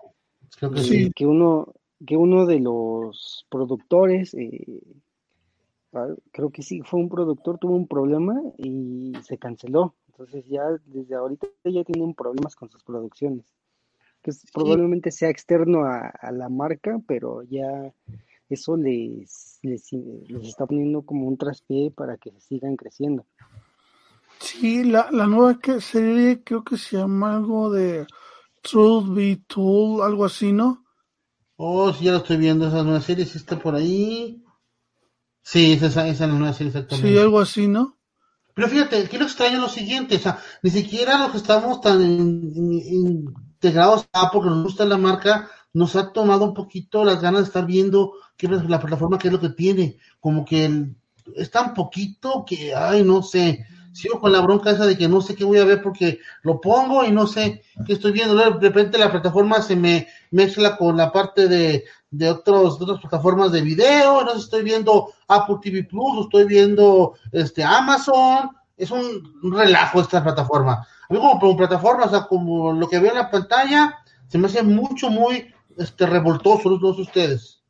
[0.59, 1.11] Creo que sí.
[1.13, 1.73] Que uno,
[2.07, 4.83] que uno de los productores, eh,
[5.95, 9.95] ah, creo que sí, fue un productor, tuvo un problema y se canceló.
[10.09, 13.47] Entonces ya desde ahorita ya tienen problemas con sus producciones.
[14.23, 17.93] Que probablemente sea externo a, la marca, pero ya
[18.49, 19.93] eso les, les,
[20.43, 23.27] está poniendo como un traspié para que sigan creciendo.
[24.39, 28.07] Sí, la, la nueva que serie creo que se llama algo de
[28.63, 30.85] Truth Be Told, algo así, ¿no?
[31.57, 34.43] Oh, sí, ya lo estoy viendo, esa nueva serie, sí está por ahí.
[35.43, 37.09] Sí, esa, esa es la nueva serie, exactamente.
[37.09, 37.99] Sí, algo así, ¿no?
[38.55, 42.01] Pero fíjate, que lo extraño lo siguiente, o sea, ni siquiera los que estamos tan
[43.63, 47.47] integrados a porque nos gusta la marca, nos ha tomado un poquito las ganas de
[47.47, 49.99] estar viendo qué es la plataforma, qué es lo que tiene.
[50.19, 50.89] Como que
[51.37, 55.21] es tan poquito que, ay, no sé, sigo con la bronca esa de que no
[55.21, 58.35] sé qué voy a ver porque lo pongo y no sé qué estoy viendo.
[58.35, 63.53] De repente la plataforma se me mezcla con la parte de, de, otros, otras plataformas
[63.53, 69.23] de video, entonces estoy viendo Apple TV Plus, estoy viendo este Amazon, es un
[69.53, 70.85] relajo esta plataforma.
[71.13, 73.99] A mí como, como plataforma, o sea, como lo que veo en la pantalla,
[74.29, 77.63] se me hace mucho, muy este, revoltoso los dos ustedes.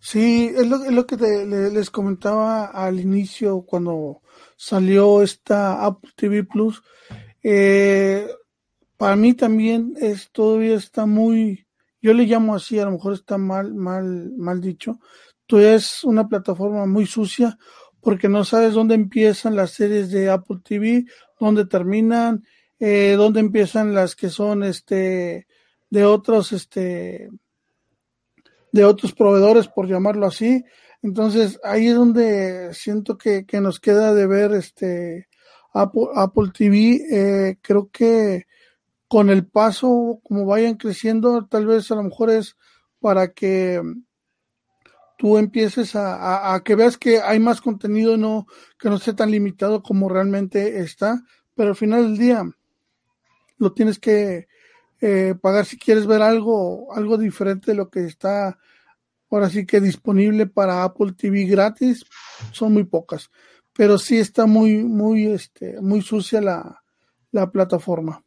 [0.00, 4.22] Sí, es lo, es lo que les comentaba al inicio cuando
[4.56, 6.82] salió esta Apple TV Plus.
[7.42, 8.26] Eh,
[8.96, 11.66] para mí también es todavía está muy,
[12.00, 14.98] yo le llamo así, a lo mejor está mal, mal, mal dicho.
[15.46, 17.58] Todavía es una plataforma muy sucia
[18.00, 21.04] porque no sabes dónde empiezan las series de Apple TV,
[21.38, 22.44] dónde terminan,
[22.80, 25.46] eh, dónde empiezan las que son este
[25.90, 27.30] de otros este
[28.72, 30.64] de otros proveedores, por llamarlo así.
[31.02, 35.28] Entonces, ahí es donde siento que, que nos queda de ver este
[35.72, 37.00] Apple, Apple TV.
[37.10, 38.46] Eh, creo que
[39.06, 42.56] con el paso, como vayan creciendo, tal vez a lo mejor es
[43.00, 43.80] para que
[45.16, 48.46] tú empieces a, a, que veas que hay más contenido, no
[48.78, 51.22] que no esté tan limitado como realmente está,
[51.54, 52.44] pero al final del día
[53.58, 54.48] lo tienes que,
[55.00, 58.58] eh, pagar si quieres ver algo, algo diferente de lo que está
[59.30, 62.04] ahora sí que disponible para Apple TV gratis,
[62.52, 63.30] son muy pocas,
[63.74, 66.82] pero sí está muy, muy, este, muy sucia la,
[67.30, 68.24] la plataforma.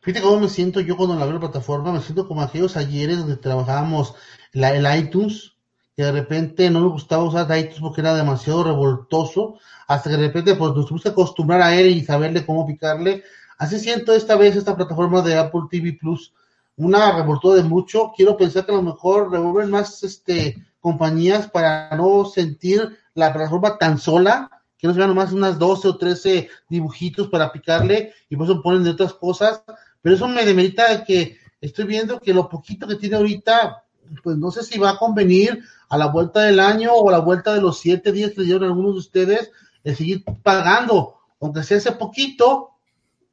[0.00, 3.18] Fíjate cómo me siento yo cuando la veo la plataforma, me siento como aquellos ayeres
[3.18, 4.14] donde trabajábamos
[4.52, 5.56] la, el iTunes,
[5.98, 9.58] que de repente no nos gustaba usar iTunes porque era demasiado revoltoso,
[9.88, 13.24] hasta que de repente pues nos tuvimos que acostumbrar a él y saberle cómo picarle,
[13.58, 16.32] Así siento esta vez esta plataforma de Apple TV Plus,
[16.76, 18.12] una revoltura de mucho.
[18.16, 23.76] Quiero pensar que a lo mejor revuelven más este, compañías para no sentir la plataforma
[23.76, 28.36] tan sola, que no se vean nomás unas 12 o 13 dibujitos para picarle y
[28.36, 29.64] pues se ponen de otras cosas.
[30.00, 33.82] Pero eso me demerita que estoy viendo que lo poquito que tiene ahorita,
[34.22, 37.18] pues no sé si va a convenir a la vuelta del año o a la
[37.18, 39.50] vuelta de los siete días que dieron algunos de ustedes
[39.84, 42.70] el seguir pagando, aunque sea ese poquito,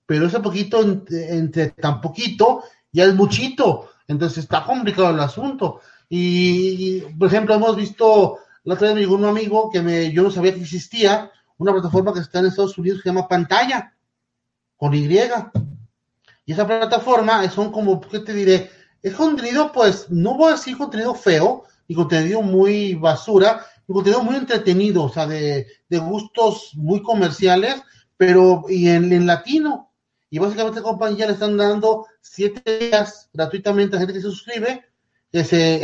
[0.06, 5.82] pero ese poquito entre, tan poquito ya es muchito, entonces está complicado el asunto.
[6.08, 10.24] Y, por ejemplo, hemos visto, la otra vez me llegó un amigo que me, yo
[10.24, 13.94] no sabía que existía, una plataforma que está en Estados Unidos que se llama Pantalla,
[14.78, 15.10] con Y.
[16.46, 18.70] Y esa plataforma son como, ¿qué te diré?
[19.06, 24.24] Es contenido, pues, no voy a decir contenido feo, y contenido muy basura, y contenido
[24.24, 27.84] muy entretenido, o sea, de, de gustos muy comerciales,
[28.18, 29.92] pero y en, latino
[30.32, 34.84] y básicamente compañía le están dando siete días gratuitamente a gente que se suscribe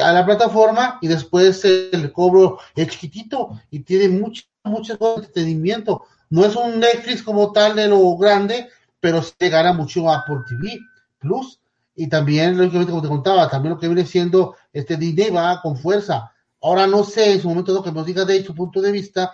[0.02, 6.06] a la plataforma y después el cobro es chiquitito y tiene mucho, mucho entretenimiento.
[6.32, 10.44] No es un Netflix como tal de lo grande, pero se gana mucho a por
[10.46, 10.80] TV
[11.20, 11.61] Plus.
[12.02, 15.78] Y también, lógicamente, como te contaba, también lo que viene siendo este Disney va con
[15.78, 16.32] fuerza.
[16.62, 19.32] Ahora no sé, en su momento lo que nos diga de su punto de vista,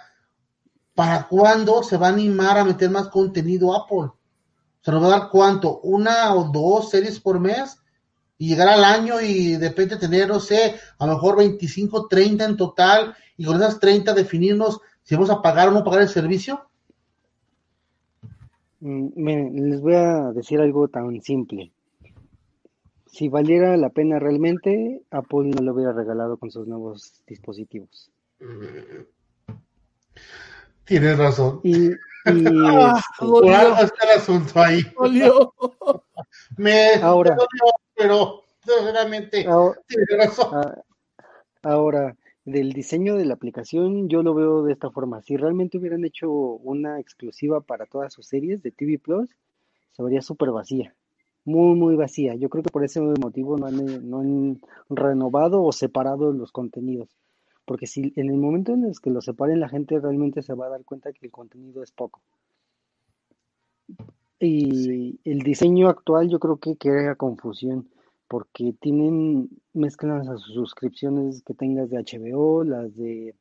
[0.94, 4.12] ¿para cuándo se va a animar a meter más contenido Apple?
[4.82, 7.78] se nos va a dar cuánto, una o dos series por mes
[8.38, 12.46] y llegar al año y de repente tener, no sé, a lo mejor 25, 30
[12.46, 16.10] en total y con esas 30 definirnos si vamos a pagar o no pagar el
[16.10, 16.70] servicio?
[18.80, 21.72] Mm, les voy a decir algo tan simple.
[23.18, 28.12] Si valiera la pena realmente, Apple no lo hubiera regalado con sus nuevos dispositivos.
[30.84, 31.60] Tienes razón.
[31.64, 31.90] Y,
[32.28, 34.82] Ah, por algo está el asunto ahí.
[36.58, 37.36] Me ahora,
[37.96, 39.82] pero sinceramente ahora,
[40.52, 40.76] ah,
[41.64, 45.24] ahora, del diseño de la aplicación, yo lo veo de esta forma.
[45.24, 49.28] Si realmente hubieran hecho una exclusiva para todas sus series de TV Plus,
[49.94, 50.94] se vería súper vacía.
[51.48, 52.36] Muy, muy vacía.
[52.36, 57.18] Yo creo que por ese motivo no han, no han renovado o separado los contenidos
[57.68, 60.68] porque si en el momento en el que lo separen la gente realmente se va
[60.68, 62.22] a dar cuenta que el contenido es poco.
[64.40, 67.90] Y el diseño actual yo creo que crea confusión
[68.30, 73.36] porque tienen mezclan las suscripciones que tengas de HBO, las de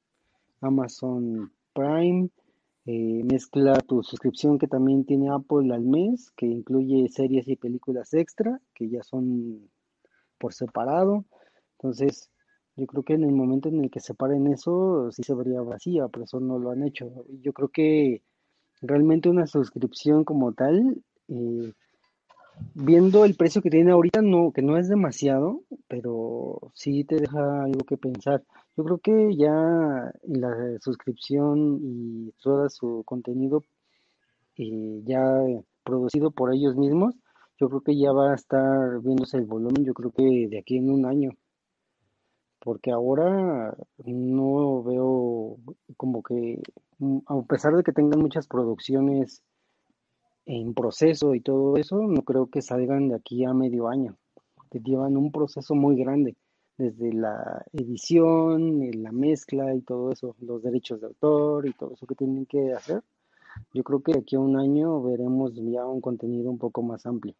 [0.60, 2.28] Amazon Prime,
[2.86, 8.14] eh, mezcla tu suscripción que también tiene Apple al mes, que incluye series y películas
[8.14, 9.68] extra, que ya son
[10.38, 11.24] por separado.
[11.78, 12.30] Entonces,
[12.76, 16.08] yo creo que en el momento en el que separen eso, sí se vería vacía,
[16.08, 17.26] por eso no lo han hecho.
[17.42, 18.22] Yo creo que
[18.82, 21.72] realmente una suscripción como tal, eh,
[22.74, 27.64] viendo el precio que tiene ahorita, no, que no es demasiado, pero sí te deja
[27.64, 28.44] algo que pensar.
[28.76, 33.62] Yo creo que ya la suscripción y todo su contenido
[34.56, 35.22] eh, ya
[35.82, 37.14] producido por ellos mismos,
[37.58, 40.76] yo creo que ya va a estar viéndose el volumen, yo creo que de aquí
[40.76, 41.30] en un año.
[42.60, 45.56] Porque ahora no veo
[45.96, 46.60] como que,
[46.98, 49.42] mm, a pesar de que tengan muchas producciones
[50.44, 54.18] en proceso y todo eso, no creo que salgan de aquí a medio año.
[54.70, 56.36] Que llevan un proceso muy grande
[56.78, 62.06] desde la edición, la mezcla y todo eso, los derechos de autor y todo eso
[62.06, 63.02] que tienen que hacer.
[63.72, 67.34] Yo creo que aquí a un año veremos ya un contenido un poco más amplio.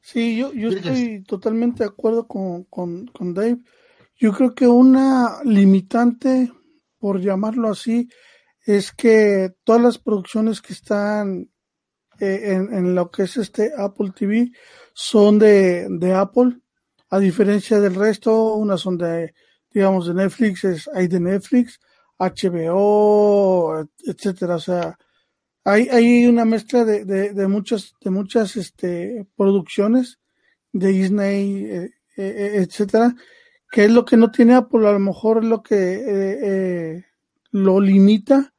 [0.00, 3.58] Sí, yo, yo estoy totalmente de acuerdo con, con, con Dave.
[4.16, 6.52] Yo creo que una limitante,
[6.98, 8.08] por llamarlo así,
[8.66, 11.50] es que todas las producciones que están
[12.18, 14.50] eh, en, en, lo que es este Apple TV
[14.92, 16.60] son de, de Apple
[17.12, 19.34] a diferencia del resto, unas son de,
[19.70, 21.78] digamos, de Netflix, es, hay de Netflix,
[22.18, 24.54] HBO, etcétera.
[24.54, 24.96] O sea,
[25.62, 30.20] hay, hay una mezcla de, de, de muchas, de muchas este, producciones
[30.72, 33.14] de Disney, eh, eh, etcétera,
[33.70, 37.04] que es lo que no tiene Apple, a lo mejor es lo que eh, eh
[37.50, 38.54] lo limita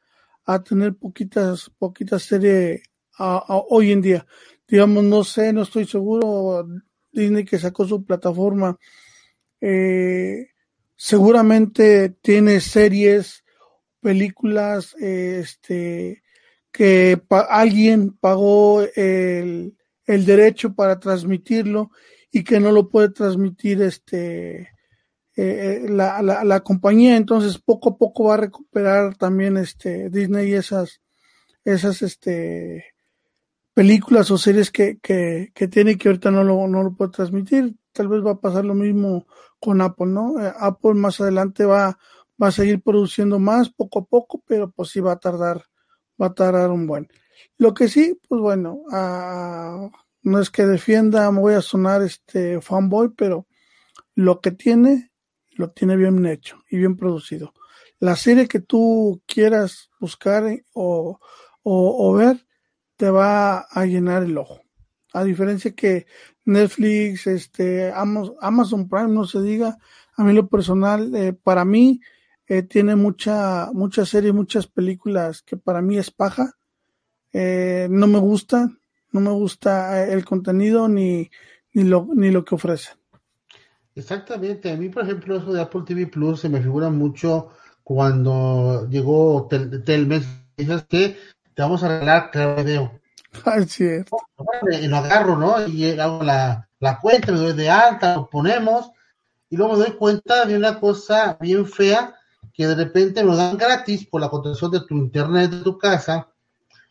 [0.45, 2.83] a tener poquitas, poquitas series
[3.17, 4.27] hoy en día.
[4.67, 6.67] Digamos, no sé, no estoy seguro,
[7.13, 8.77] Disney que sacó su plataforma,
[9.61, 10.49] eh,
[10.95, 13.43] seguramente tiene series,
[14.01, 16.23] películas, eh, este,
[16.71, 21.91] que alguien pagó el, el, derecho para transmitirlo
[22.31, 24.69] y que no lo puede transmitir este
[25.35, 27.15] eh, la, la, la, compañía.
[27.15, 31.01] Entonces poco a poco va a recuperar también este Disney esas
[31.63, 32.92] esas este
[33.73, 37.75] películas o series que, que, tiene que ahorita no lo, no lo puede transmitir.
[37.91, 39.27] Tal vez va a pasar lo mismo
[39.59, 40.39] con Apple, ¿no?
[40.39, 41.97] Eh, Apple más adelante va,
[42.41, 45.63] va a seguir produciendo más poco a poco, pero pues sí va a tardar,
[46.21, 47.07] va a tardar un buen.
[47.57, 48.81] Lo que sí, pues bueno,
[50.21, 53.47] no es que defienda, me voy a sonar este fanboy, pero
[54.15, 55.11] lo que tiene,
[55.51, 57.53] lo tiene bien hecho y bien producido.
[57.99, 61.19] La serie que tú quieras buscar o,
[61.63, 62.45] o, o ver,
[62.95, 64.61] te va a llenar el ojo.
[65.13, 66.05] A diferencia que
[66.45, 69.77] Netflix, este, Amazon Prime, no se diga,
[70.15, 72.01] a mí lo personal, eh, para mí,
[72.47, 76.53] eh, tiene mucha, muchas series, muchas películas que para mí es paja.
[77.31, 78.69] Eh, no me gusta,
[79.11, 81.29] no me gusta el contenido ni,
[81.73, 82.91] ni lo, ni lo que ofrece.
[83.95, 87.49] Exactamente, a mí por ejemplo eso de Apple TV Plus se me figura mucho
[87.83, 90.25] cuando llegó Telmex,
[90.89, 91.17] que
[91.55, 92.99] te vamos a arreglar Claro Video.
[93.45, 94.17] Ay, cierto.
[94.71, 95.65] Y lo agarro, ¿no?
[95.67, 98.91] Y hago la, la cuenta, me doy de alta, lo ponemos,
[99.49, 102.15] y luego me doy cuenta de una cosa bien fea
[102.53, 105.77] que de repente me lo dan gratis por la conexión de tu internet de tu
[105.77, 106.27] casa,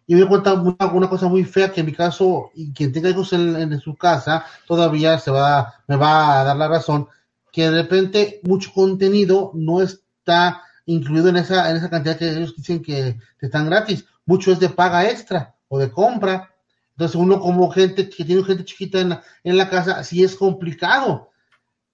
[0.07, 2.93] y me doy cuenta de una, cosa muy fea que en mi caso, y quien
[2.93, 7.09] tenga hijos en, en, su casa, todavía se va, me va a dar la razón,
[7.53, 12.55] que de repente mucho contenido no está incluido en esa, en esa cantidad que ellos
[12.57, 16.55] dicen que te están gratis mucho es de paga extra o de compra.
[16.93, 20.37] Entonces uno como gente que tiene gente chiquita en la, en la casa, sí es
[20.37, 21.31] complicado.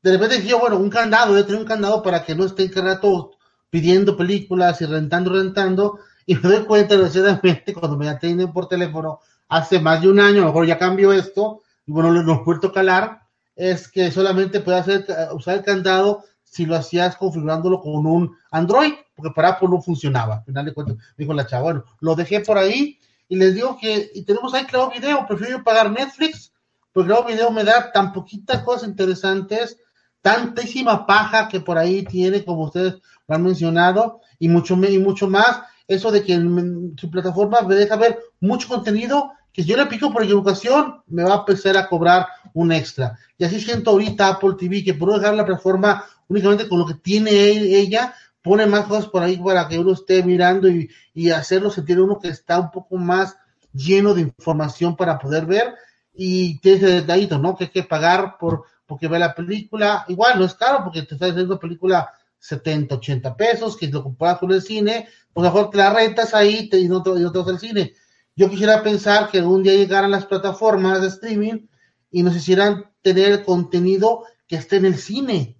[0.03, 2.73] De repente yo, bueno, un candado, yo tengo un candado para que no esté en
[2.73, 3.33] rato
[3.71, 9.21] pidiendo películas y rentando, rentando, y me doy cuenta, desgraciadamente, cuando me atienden por teléfono
[9.49, 12.73] hace más de un año, a lo mejor ya cambió esto, y bueno, vuelto a
[12.73, 13.23] calar,
[13.57, 18.93] es que solamente puede hacer, usar el candado si lo hacías configurándolo con un Android,
[19.15, 20.37] porque para Apple no funcionaba.
[20.37, 23.77] Al final de cuentas, dijo la chava, bueno, lo dejé por ahí y les digo
[23.81, 26.53] que y tenemos ahí Claro Video, prefiero pagar Netflix,
[26.93, 29.79] porque Claro Video me da tan poquitas cosas interesantes,
[30.23, 32.95] tantísima paja que por ahí tiene, como ustedes
[33.27, 37.75] lo han mencionado, y mucho, y mucho más, eso de que en su plataforma me
[37.75, 41.77] deja ver mucho contenido que si yo le pico por equivocación, me va a empezar
[41.77, 43.19] a cobrar un extra.
[43.39, 46.95] Y así siento ahorita Apple TV, que por dejar la plataforma únicamente con lo que
[46.95, 51.71] tiene ella, pone más cosas por ahí para que uno esté mirando y, y hacerlo
[51.71, 53.37] sentir uno que está un poco más
[53.73, 55.75] lleno de información para poder ver
[56.15, 57.57] y tiene ese detallito, ¿no?
[57.57, 61.15] Que hay que pagar por porque ve la película, igual no es caro porque te
[61.15, 65.77] está haciendo película 70, 80 pesos, que lo comparas con el cine, pues mejor te
[65.77, 67.93] la rentas ahí y, no te, y no te vas al cine.
[68.35, 71.67] Yo quisiera pensar que algún día llegaran las plataformas de streaming
[72.11, 75.58] y nos hicieran tener el contenido que esté en el cine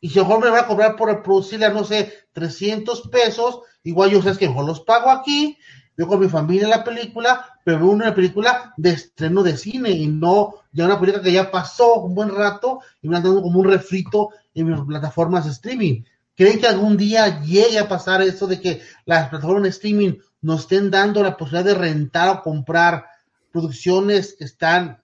[0.00, 4.22] y si mejor me va a cobrar por producirle, no sé, 300 pesos, igual yo
[4.22, 5.56] sé que mejor los pago aquí
[5.96, 10.06] veo con mi familia la película, pero veo una película de estreno de cine y
[10.06, 13.60] no ya una película que ya pasó un buen rato y me han dado como
[13.60, 16.02] un refrito en mis plataformas de streaming.
[16.34, 20.62] ¿Creen que algún día llegue a pasar eso de que las plataformas de streaming nos
[20.62, 23.06] estén dando la posibilidad de rentar o comprar
[23.50, 25.02] producciones que están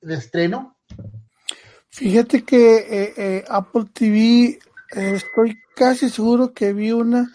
[0.00, 0.75] de estreno?
[1.96, 4.58] Fíjate que eh, eh, Apple TV,
[4.94, 7.32] eh, estoy casi seguro que vi una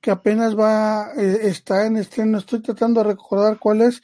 [0.00, 4.00] que apenas va, está en estreno, estoy tratando de recordar cuál es,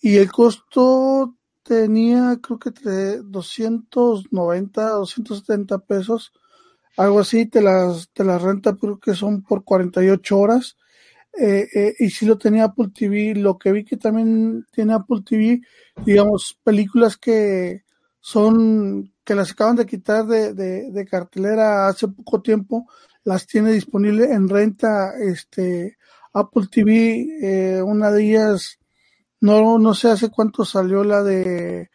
[0.00, 6.32] y el costo tenía creo que entre 290, 270 pesos,
[6.96, 10.78] algo así, te las, te las renta creo que son por 48 horas,
[11.38, 15.22] eh, eh, y si lo tenía Apple TV, lo que vi que también tiene Apple
[15.26, 15.60] TV,
[16.06, 17.84] digamos, películas que
[18.22, 22.88] son, que las acaban de quitar de, de, cartelera hace poco tiempo,
[23.24, 25.98] las tiene disponible en renta, este,
[26.32, 28.78] Apple TV, eh, una de ellas,
[29.40, 31.90] no, no sé hace cuánto salió la de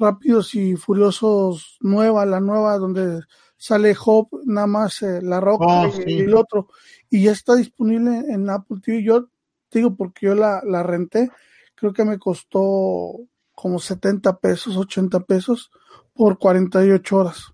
[0.00, 3.20] Rápidos y Furiosos nueva, la nueva donde
[3.56, 6.02] sale Hope, nada más eh, La Roca Oh, sí.
[6.06, 6.68] y el otro,
[7.08, 9.04] y ya está disponible en Apple TV.
[9.04, 9.28] Yo
[9.70, 11.30] digo porque yo la, la renté,
[11.76, 13.20] creo que me costó
[13.60, 15.72] como 70 pesos, 80 pesos
[16.14, 17.52] por 48 horas.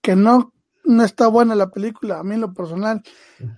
[0.00, 3.02] Que no, no está buena la película, a mí en lo personal.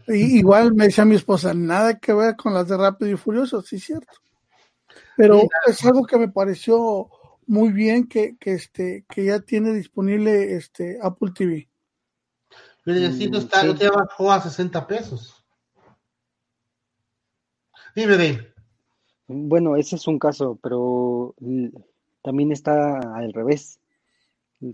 [0.08, 3.62] Y, igual me decía mi esposa, nada que ver con las de Rápido y Furioso,
[3.62, 4.12] sí, cierto.
[5.16, 7.08] Pero es algo que me pareció
[7.46, 11.68] muy bien que, que este, que ya tiene disponible este Apple TV.
[12.82, 13.66] Pero el destino Mm, está, sí.
[13.68, 15.44] no te bajó a 60 pesos.
[17.94, 18.53] Dime, Dave.
[19.26, 21.34] Bueno, ese es un caso, pero
[22.22, 23.80] también está al revés.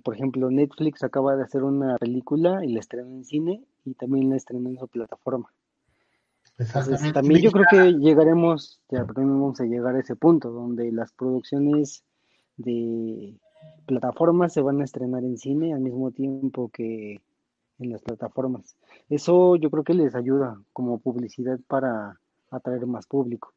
[0.03, 4.31] Por ejemplo, Netflix acaba de hacer una película y la estrenó en cine y también
[4.31, 5.53] la estrenó en su plataforma.
[6.59, 11.13] Entonces, también yo creo que llegaremos, ya vamos a llegar a ese punto donde las
[11.13, 12.05] producciones
[12.57, 13.35] de
[13.87, 17.21] plataformas se van a estrenar en cine al mismo tiempo que
[17.79, 18.77] en las plataformas.
[19.09, 22.21] Eso yo creo que les ayuda como publicidad para
[22.51, 23.55] atraer más público.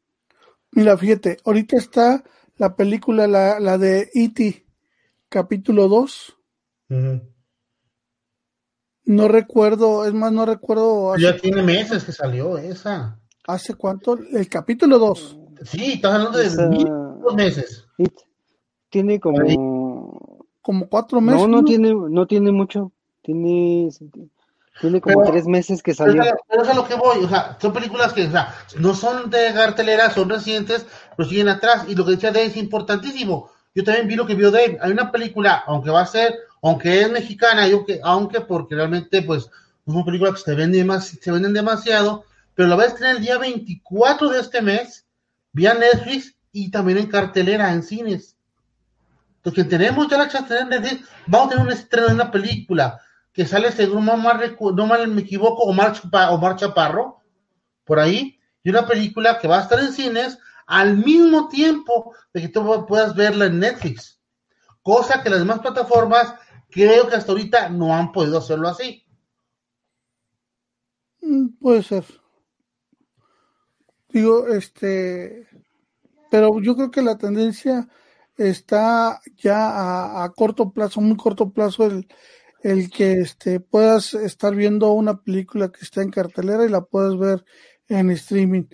[0.74, 2.24] Mira, fíjate, ahorita está
[2.56, 4.66] la película, la, la de E.T.,
[5.28, 6.36] capítulo 2.
[6.90, 7.20] Ujú.
[9.06, 13.20] No recuerdo, es más, no recuerdo hace, Ya tiene meses que salió esa.
[13.46, 15.38] hace cuánto, el capítulo 2.
[15.64, 17.86] Sí, estás hablando de Esa- mil dos meses.
[17.98, 18.12] It
[18.90, 19.18] tiene Ahí.
[19.20, 21.42] como como cuatro meses.
[21.42, 23.90] no, no tiene, no tiene mucho, tiene,
[24.80, 26.22] tiene como Pero- tres meses que salió.
[26.48, 29.30] pero es a lo que voy, o sea, son películas que, o sea, no son
[29.30, 30.84] de cartelera, son recientes,
[31.16, 31.84] pero siguen atrás.
[31.88, 33.50] Y lo que decía Dave es importantísimo.
[33.74, 34.78] Yo también vi lo que vio Dave.
[34.80, 39.22] Hay una película, aunque va a ser, aunque es mexicana, y aunque, aunque porque realmente,
[39.22, 39.48] pues,
[39.86, 43.16] no son películas que se venden, demas- se venden demasiado, pero la va a estrenar
[43.16, 45.04] el día 24 de este mes,
[45.52, 48.36] vía Netflix y también en cartelera, en cines.
[49.36, 52.30] Entonces, tenemos ya la chance de tener Netflix, vamos a tener un estreno de una
[52.30, 53.00] película
[53.34, 57.20] que sale, según no mal, no mal me equivoco, Omar, Chapa- Omar Chaparro,
[57.84, 62.42] por ahí, y una película que va a estar en cines al mismo tiempo de
[62.42, 64.20] que tú puedas verla en Netflix.
[64.82, 66.34] Cosa que las demás plataformas
[66.70, 69.04] creo que hasta ahorita no han podido hacerlo así.
[71.22, 72.04] Mm, Puede ser.
[74.08, 75.48] Digo, este,
[76.30, 77.88] pero yo creo que la tendencia
[78.36, 82.08] está ya a, a corto plazo, muy corto plazo, el,
[82.64, 87.18] el que este, puedas estar viendo una película que está en cartelera y la puedas
[87.18, 87.44] ver
[87.88, 88.64] en streaming.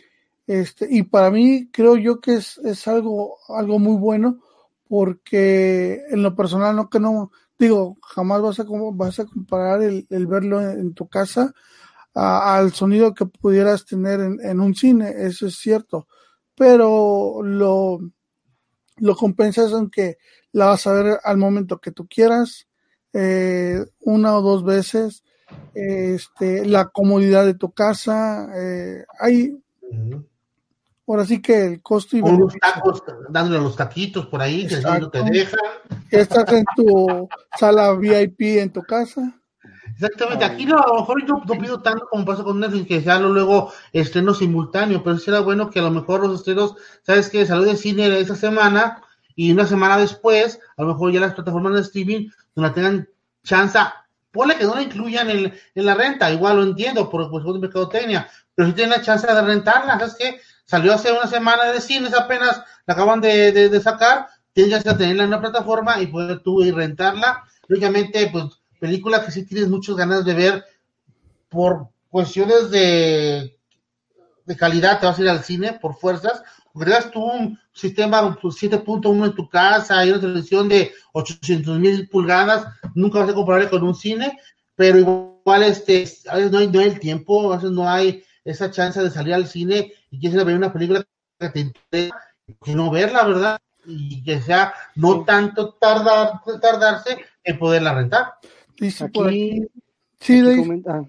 [0.49, 4.41] Este, y para mí creo yo que es, es algo, algo muy bueno
[4.88, 8.64] porque en lo personal no que no, digo, jamás vas a,
[8.95, 11.55] vas a comparar el, el verlo en, en tu casa
[12.14, 16.09] a- al sonido que pudieras tener en, en un cine, eso es cierto,
[16.57, 18.01] pero lo,
[18.99, 20.18] lo compensas en que
[20.53, 22.66] la vas a ver al momento que tú quieras,
[23.12, 25.24] eh, una o dos veces,
[25.74, 29.56] este, la comodidad de tu casa, eh, hay,
[31.06, 32.61] ahora sí que el costo y unos beneficio.
[32.61, 35.32] tacos, dándole a los taquitos por ahí, que si no te Exacto.
[35.32, 35.61] dejan.
[36.11, 39.36] Estás en tu sala VIP en tu casa.
[39.92, 43.02] Exactamente, aquí no, a lo mejor yo no pido tanto como pasa con Netflix, que
[43.02, 47.28] sea luego estreno simultáneo, pero sí era bueno que a lo mejor los estrenos, ¿sabes
[47.28, 47.44] qué?
[47.44, 49.02] Salió de cine esa semana
[49.35, 53.09] y una semana después, a lo mejor ya las plataformas de streaming no la tengan
[53.43, 53.78] chance,
[54.31, 57.61] ponle que no la incluyan en, en la renta, igual lo entiendo por cuestión de
[57.61, 60.41] mercadotecnia, pero si tienen la chance de rentarla, ¿sabes qué?
[60.64, 65.24] Salió hace una semana de cines apenas, la acaban de, de, sacar, tienes que tenerla
[65.24, 68.45] en una plataforma y poder tú ir rentarla, lógicamente, pues
[68.78, 70.64] película que sí tienes muchas ganas de ver
[71.49, 73.57] por cuestiones de,
[74.45, 76.43] de calidad, te vas a ir al cine por fuerzas,
[76.78, 82.66] creas tú un sistema 7.1 en tu casa y una televisión de 800 mil pulgadas,
[82.95, 84.39] nunca vas a compararle con un cine,
[84.74, 88.22] pero igual este, a veces no hay, no hay el tiempo, a veces no hay
[88.45, 91.05] esa chance de salir al cine y quieres ver una película
[91.39, 92.16] que te interesa,
[92.64, 93.61] que no verla, ¿verdad?
[93.87, 98.35] Y que sea no tanto tardar, tardarse en poderla rentar.
[99.01, 99.66] aquí,
[100.20, 101.05] sí, aquí, comenta,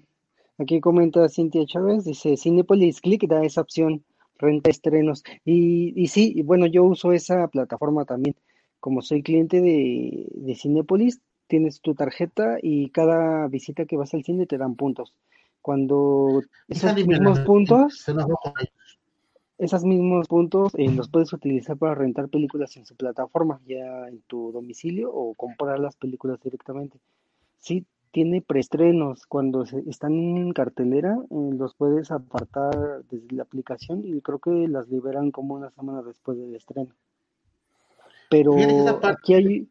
[0.58, 4.02] aquí comenta Cintia Chávez, dice, Cinepolis Click da esa opción,
[4.42, 5.24] renta estrenos.
[5.44, 8.36] Y, y sí, bueno, yo uso esa plataforma también.
[8.80, 14.24] Como soy cliente de, de Cinepolis, tienes tu tarjeta y cada visita que vas al
[14.24, 15.14] cine te dan puntos.
[15.60, 18.04] Cuando esos mismos puntos,
[19.58, 24.22] esos mismos puntos eh, los puedes utilizar para rentar películas en su plataforma, ya en
[24.26, 26.98] tu domicilio o comprar las películas directamente.
[27.60, 29.26] Sí, tiene preestrenos.
[29.26, 34.88] Cuando están en cartelera, eh, los puedes apartar desde la aplicación y creo que las
[34.88, 36.94] liberan como una semana después del estreno.
[38.30, 38.54] Pero
[39.02, 39.68] aquí hay,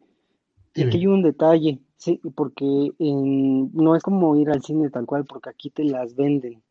[0.75, 1.79] aquí hay un detalle.
[1.97, 6.63] Sí, porque no es como ir al cine tal cual, porque aquí te las venden.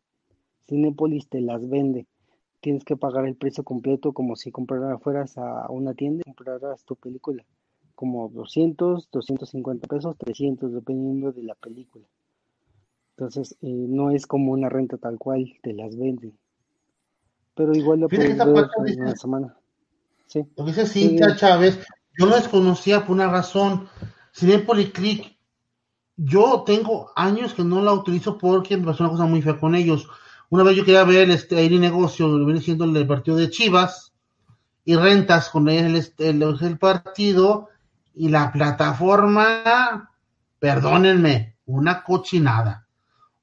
[0.67, 2.05] Cinepolis te las vende.
[2.59, 6.83] Tienes que pagar el precio completo como si compraras fueras a una tienda y compraras
[6.83, 7.45] tu película.
[8.01, 12.03] Como 200, 250 pesos, 300, dependiendo de la película.
[13.15, 16.35] Entonces, eh, no es como una renta tal cual, te las venden.
[17.53, 19.55] Pero igual lo puedes ver en una semana.
[20.25, 20.43] Sí.
[20.57, 21.77] Lo que dice Cintia Chávez,
[22.17, 23.87] yo lo desconocía por una razón
[24.33, 25.37] Cinepolis Click,
[26.17, 29.75] yo tengo años que no la utilizo porque me pasó una cosa muy fea con
[29.75, 30.07] ellos.
[30.49, 34.11] Una vez yo quería ver este aire negocio, viene siendo el partido de Chivas,
[34.83, 37.69] y rentas con este, el, el, partido,
[38.15, 40.11] y la plataforma,
[40.59, 42.87] perdónenme, una cochinada.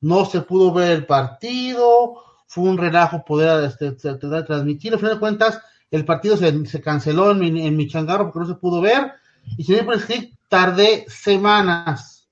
[0.01, 2.15] No se pudo ver el partido,
[2.47, 4.93] fue un relajo poder este, transmitir.
[4.93, 5.61] Al final de cuentas,
[5.91, 9.13] el partido se, se canceló en mi, en mi changarro porque no se pudo ver.
[9.57, 12.29] Y Click tardé semanas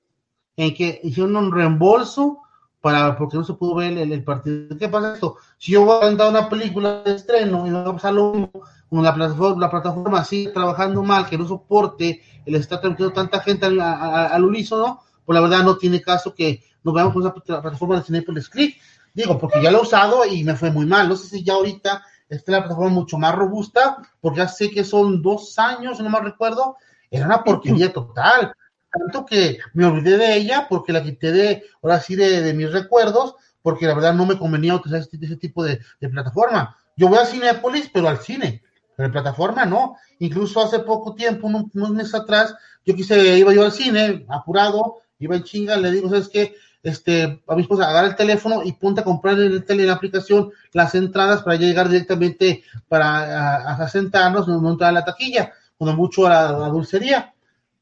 [0.57, 2.43] en que hicieron un reembolso
[2.87, 4.79] para porque no se pudo ver el, partido.
[4.79, 5.39] ¿Qué pasa esto?
[5.59, 8.51] Si yo voy a rentar una película de estreno y va a pasar lo mismo,
[8.89, 13.41] con la plataforma, la plataforma sigue trabajando mal, que no soporte el estar transmitiendo tanta
[13.41, 17.35] gente al, al, unísono, pues la verdad no tiene caso que nos veamos con esa
[17.35, 18.81] plataforma de Cinepolis Click.
[19.13, 21.09] Digo, porque ya lo he usado y me fue muy mal.
[21.09, 24.85] No sé si ya ahorita está la plataforma mucho más robusta, porque ya sé que
[24.85, 26.77] son dos años, no me recuerdo,
[27.11, 28.55] era una porquería total.
[28.99, 33.35] Tanto que me olvidé de ella porque la quité de, ahora sí, de, mis recuerdos,
[33.63, 36.77] porque la verdad no me convenía utilizar ese, ese tipo de, plataforma.
[36.97, 38.63] Yo voy a Cinepolis, pero al cine,
[38.97, 39.97] pero en plataforma no.
[40.19, 45.37] Incluso hace poco tiempo, unos, meses atrás, yo quise, iba yo al cine, apurado, iba
[45.37, 46.55] en chinga, le digo, ¿sabes qué?
[46.83, 49.89] Este, a mi esposa, agarra el teléfono y ponte a comprar en el tele, en
[49.89, 55.05] la aplicación, las entradas para llegar directamente para a, sentarnos, no, no entrar a la
[55.05, 57.35] taquilla cuando mucho a la, dulcería.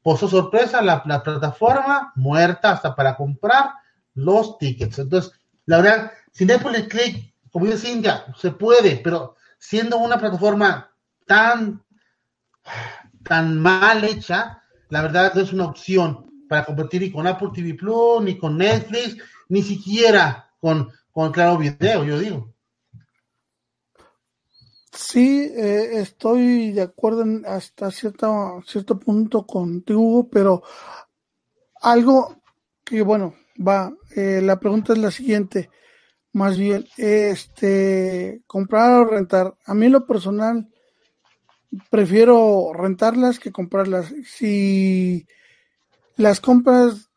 [0.05, 3.71] Por su sorpresa, la, plataforma muerta hasta para comprar
[4.13, 4.99] los tickets.
[4.99, 5.31] Entonces,
[5.65, 10.91] la verdad, Cinepolis Click, como dice Cintia, se puede, pero siendo una plataforma
[11.25, 11.83] tan,
[13.23, 17.73] tan mal hecha, la verdad no es una opción para competir ni con Apple TV
[17.73, 19.17] Plus, ni con Netflix,
[19.49, 22.53] ni siquiera con, con Claro Video, yo digo.
[24.95, 30.63] Sí, eh, estoy de acuerdo en hasta cierto, cierto punto contigo, pero
[31.81, 32.41] algo
[32.85, 35.69] que, bueno, va, eh, la pregunta es la siguiente,
[36.31, 39.55] más bien, este, comprar o rentar.
[39.65, 40.69] A mí lo personal,
[41.89, 44.13] prefiero rentarlas que comprarlas.
[44.25, 45.27] Si
[46.15, 47.09] las compras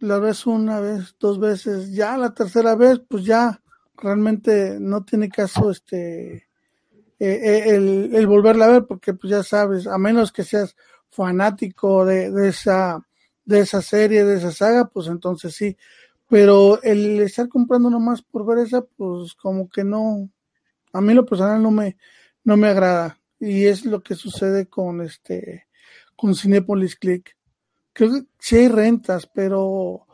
[0.00, 3.62] la vez una vez, dos veces, ya la tercera vez, pues ya
[3.96, 6.49] realmente no tiene caso este
[7.20, 10.74] eh, eh, el, volverla a ver, porque pues ya sabes, a menos que seas
[11.10, 13.06] fanático de, de, esa,
[13.44, 15.76] de esa serie, de esa saga, pues entonces sí.
[16.30, 20.30] Pero el estar comprando nomás por ver esa, pues como que no,
[20.94, 21.98] a mí lo personal no me,
[22.42, 23.18] no me agrada.
[23.38, 25.66] Y es lo que sucede con este,
[26.16, 27.36] con Cinepolis Click.
[27.92, 30.06] Creo que sí hay rentas, pero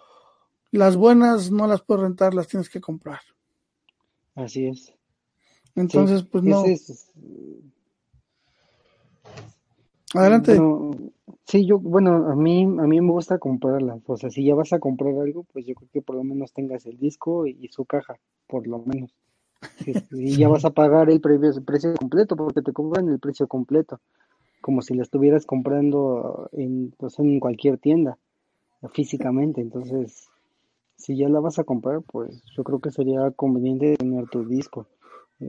[0.72, 3.20] las buenas no las puedes rentar, las tienes que comprar.
[4.34, 4.95] Así es.
[5.76, 6.64] Entonces, pues no.
[10.14, 10.58] Adelante.
[11.46, 14.00] sí, yo, bueno, a mí, a mí me gusta comprarlas.
[14.06, 16.52] O sea, si ya vas a comprar algo, pues yo creo que por lo menos
[16.52, 19.14] tengas el disco y, su caja, por lo menos.
[20.12, 23.46] Y ya vas a pagar el precio, el precio completo, porque te cobran el precio
[23.46, 24.00] completo,
[24.62, 28.16] como si la estuvieras comprando en, pues, en cualquier tienda,
[28.92, 29.60] físicamente.
[29.60, 30.28] Entonces,
[30.96, 34.86] si ya la vas a comprar, pues yo creo que sería conveniente tener tu disco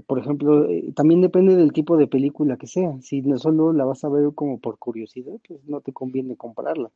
[0.05, 2.93] por ejemplo, eh, también depende del tipo de película que sea.
[3.01, 6.91] Si no solo la vas a ver como por curiosidad, pues no te conviene comprarla.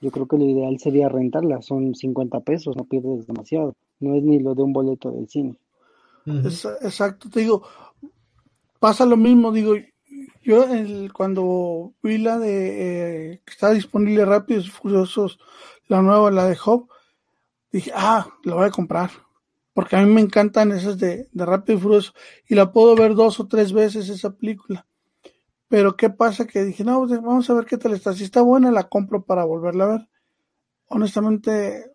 [0.00, 1.62] Yo creo que lo ideal sería rentarla.
[1.62, 3.74] Son 50 pesos, no pierdes demasiado.
[4.00, 5.56] No es ni lo de un boleto del cine.
[6.26, 7.64] Exacto, te digo,
[8.78, 9.74] pasa lo mismo, digo,
[10.42, 15.38] yo el, cuando vi la de eh, que está disponible Rápidos y Furiosos,
[15.86, 16.88] la nueva, la de Hop,
[17.70, 19.10] dije, ah, la voy a comprar
[19.74, 22.12] porque a mí me encantan esas de, de Rápido y Furioso
[22.48, 24.86] y la puedo ver dos o tres veces esa película.
[25.68, 28.12] Pero qué pasa que dije, no, pues, vamos a ver qué tal está.
[28.12, 30.08] Si está buena, la compro para volverla a ver.
[30.86, 31.92] Honestamente,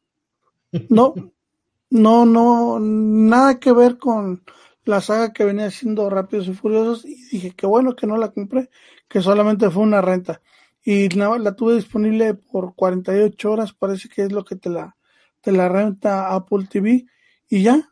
[0.90, 1.14] no,
[1.90, 4.44] no, no, nada que ver con
[4.84, 8.32] la saga que venía siendo Rápidos y Furiosos y dije, qué bueno que no la
[8.32, 8.70] compré,
[9.08, 10.42] que solamente fue una renta.
[10.84, 14.98] Y la, la tuve disponible por 48 horas, parece que es lo que te la,
[15.40, 17.06] te la renta Apple TV
[17.50, 17.92] y ya.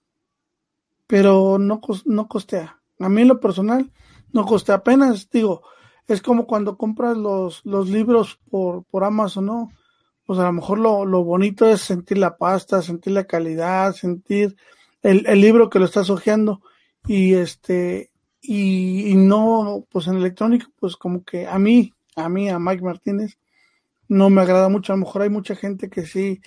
[1.07, 2.81] Pero no, no costea.
[2.99, 3.91] A mí en lo personal
[4.33, 5.63] no costea apenas, digo,
[6.07, 9.71] es como cuando compras los, los libros por, por Amazon, ¿no?
[10.25, 14.55] Pues a lo mejor lo, lo bonito es sentir la pasta, sentir la calidad, sentir
[15.01, 16.61] el, el libro que lo estás hojeando
[17.07, 22.49] y este y, y, no pues en electrónico pues como que a mí a mí
[22.49, 23.37] a Mike Martínez
[24.07, 26.41] no me agrada mucho a lo mejor hay mucha gente que sí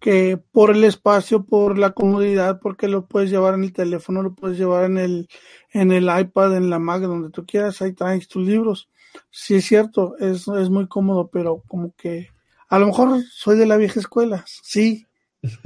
[0.00, 4.34] que por el espacio, por la comodidad, porque lo puedes llevar en el teléfono, lo
[4.34, 5.28] puedes llevar en el,
[5.72, 8.88] en el iPad, en la Mac, donde tú quieras, ahí traes tus libros.
[9.30, 12.30] Sí es cierto, es, es muy cómodo, pero como que
[12.68, 15.06] a lo mejor soy de la vieja escuela, sí,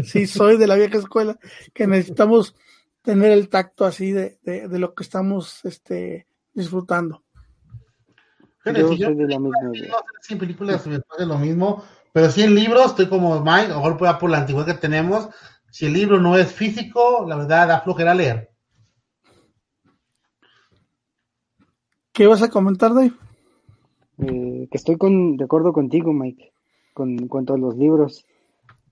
[0.02, 1.38] sí soy de la vieja escuela,
[1.72, 2.56] que necesitamos
[3.02, 7.22] tener el tacto así de, de, de lo que estamos este, disfrutando.
[8.64, 9.58] Yo soy de la misma.
[10.22, 11.84] Sin películas me pasa lo mismo,
[12.14, 15.28] pero si en libros estoy como Mike, a lo mejor por la antigüedad que tenemos.
[15.72, 18.52] Si el libro no es físico, la verdad da flojera leer.
[22.12, 23.10] ¿Qué vas a comentar, Dave?
[24.18, 26.52] Eh, que estoy con, de acuerdo contigo, Mike,
[26.94, 28.24] con en cuanto a los libros.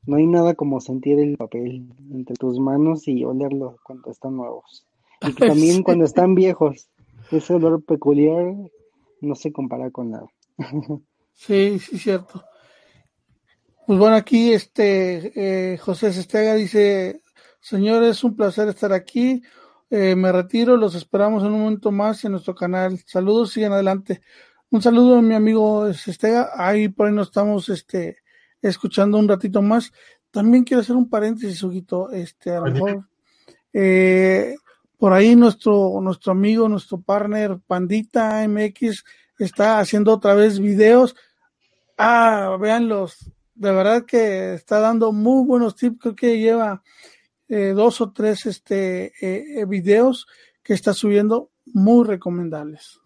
[0.05, 4.85] No hay nada como sentir el papel entre tus manos y olerlo cuando están nuevos.
[5.21, 6.89] Y también cuando están viejos.
[7.31, 8.53] Ese olor peculiar
[9.21, 10.27] no se compara con nada.
[11.35, 12.43] sí, sí, cierto.
[13.87, 17.23] Pues bueno, aquí este eh, José Sestega dice,
[17.61, 19.43] señores, un placer estar aquí.
[19.91, 22.99] Eh, me retiro, los esperamos en un momento más en nuestro canal.
[23.07, 24.23] Saludos, sigan adelante.
[24.71, 28.19] Un saludo a mi amigo Sestega, ahí por ahí nos estamos este,
[28.63, 29.93] escuchando un ratito más.
[30.31, 33.09] También quiero hacer un paréntesis, Huguito, este, a lo mejor,
[33.73, 34.55] eh,
[34.97, 39.05] por ahí nuestro, nuestro amigo, nuestro partner Pandita MX
[39.39, 41.15] está haciendo otra vez videos.
[41.99, 46.83] Ah, véanlos, de verdad que está dando muy buenos tips, creo que lleva
[47.49, 50.27] eh, dos o tres este, eh, eh, videos
[50.63, 53.01] que está subiendo muy recomendables.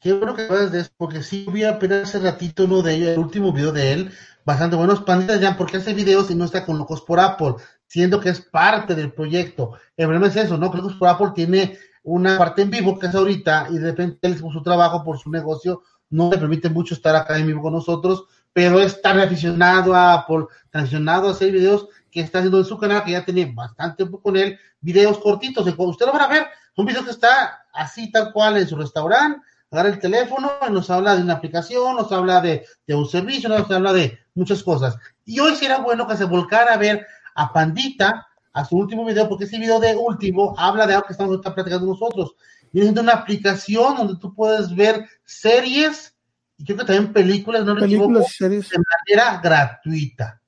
[0.00, 3.08] Qué bueno que hablas de eso, porque sí vi apenas hace ratito uno de ellos,
[3.08, 4.12] el último video de él,
[4.44, 7.54] bastante buenos panditas ya, porque hace videos y no está con Locos por Apple,
[7.86, 9.72] siendo que es parte del proyecto.
[9.96, 10.72] El problema es eso, ¿no?
[10.72, 14.36] Locos por Apple tiene una parte en vivo que es ahorita y de repente él
[14.36, 17.72] por su trabajo, por su negocio, no le permite mucho estar acá en vivo con
[17.72, 18.24] nosotros,
[18.58, 22.76] pero es tan aficionado a por aficionado a hacer videos que está haciendo en su
[22.76, 25.64] canal, que ya tiene bastante tiempo con él, videos cortitos.
[25.64, 26.46] Usted lo van a ver,
[26.76, 31.14] un video que está así tal cual en su restaurante, agarra el teléfono, nos habla
[31.14, 34.96] de una aplicación, nos habla de, de un servicio, nos habla de muchas cosas.
[35.24, 37.06] Y hoy será bueno que se volcara a ver
[37.36, 41.12] a Pandita, a su último video, porque ese video de último habla de algo que
[41.12, 42.34] estamos platicando nosotros.
[42.72, 46.17] Viene siendo una aplicación donde tú puedes ver series
[46.58, 50.42] y creo que también películas, no películas de manera gratuita.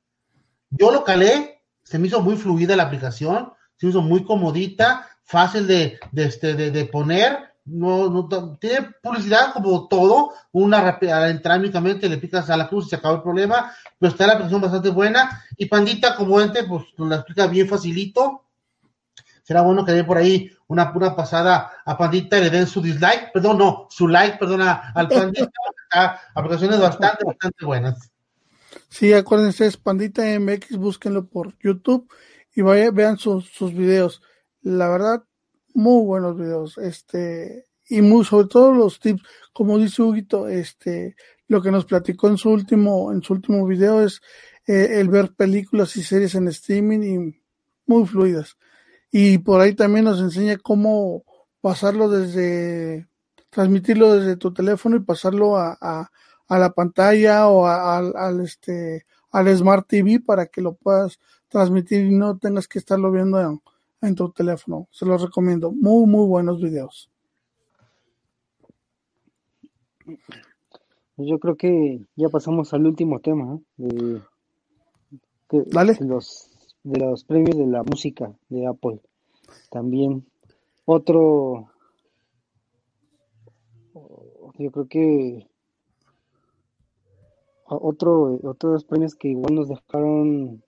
[0.69, 5.09] Yo lo calé, se me hizo muy fluida la aplicación, se me hizo muy comodita,
[5.23, 10.99] fácil de, de, este, de, de poner, no, no, tiene publicidad como todo, una
[11.57, 14.61] únicamente le picas a la cruz y se acaba el problema, pero está la aplicación
[14.61, 18.50] bastante buena, y Pandita como ente, pues la explica bien facilito,
[19.51, 22.81] será bueno que dé por ahí una pura pasada a Pandita y le den su
[22.81, 25.51] dislike, perdón, no, su like, perdona, al Pandita,
[26.37, 28.13] aplicaciones bastante, bastante buenas.
[28.89, 32.09] Sí, acuérdense, Pandita MX, búsquenlo por YouTube
[32.55, 34.23] y vaya, vean sus, sus videos.
[34.63, 35.25] La verdad,
[35.75, 41.17] muy buenos videos, este, y muy, sobre todo los tips, como dice Huguito, este,
[41.49, 44.23] lo que nos platicó en su último, en su último video es
[44.69, 47.43] eh, el ver películas y series en streaming y
[47.87, 48.57] muy fluidas.
[49.13, 51.25] Y por ahí también nos enseña cómo
[51.61, 53.09] pasarlo desde
[53.51, 56.11] transmitirlo desde tu teléfono y pasarlo a, a,
[56.49, 62.15] a la pantalla o al, este, al Smart TV para que lo puedas transmitir y
[62.15, 63.61] no tengas que estarlo viendo en,
[64.03, 64.89] en tu teléfono.
[64.91, 65.73] Se los recomiendo.
[65.73, 67.11] Muy, muy buenos videos.
[71.17, 73.61] Yo creo que ya pasamos al último tema ¿eh?
[73.77, 74.23] de,
[76.05, 76.50] los,
[76.83, 79.01] de los premios de la música de Apple.
[79.71, 80.25] También
[80.85, 81.71] otro,
[84.59, 85.47] yo creo que
[87.67, 90.63] otro, otros premios que igual nos dejaron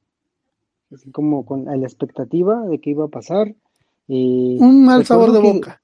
[0.92, 3.54] así como con la expectativa de que iba a pasar.
[4.08, 5.82] Un mal sabor de boca.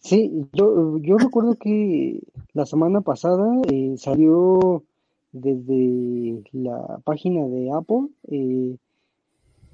[0.00, 2.20] Sí, yo, yo recuerdo que
[2.52, 4.84] la semana pasada eh, salió
[5.32, 8.76] desde la página de Apple eh,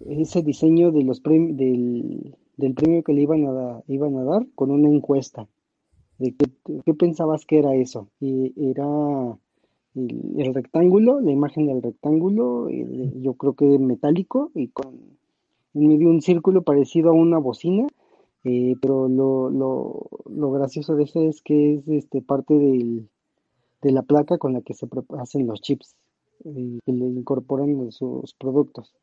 [0.08, 4.70] ese diseño de los del, del premio que le iban a, iban a dar con
[4.70, 5.46] una encuesta
[6.18, 6.46] de qué,
[6.84, 8.08] qué pensabas que era eso.
[8.20, 8.86] Y era
[9.94, 15.14] el, rectángulo, la imagen del rectángulo, yo creo que metálico y con
[15.74, 17.88] en medio un círculo parecido a una bocina,
[18.44, 23.08] eh, pero lo, lo, lo, gracioso de eso es que es este parte del,
[23.82, 24.86] de la placa con la que se
[25.18, 25.96] hacen los chips
[26.44, 28.94] y que le incorporan sus productos.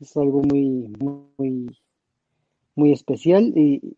[0.00, 1.76] Es algo muy, muy,
[2.74, 3.96] muy especial y,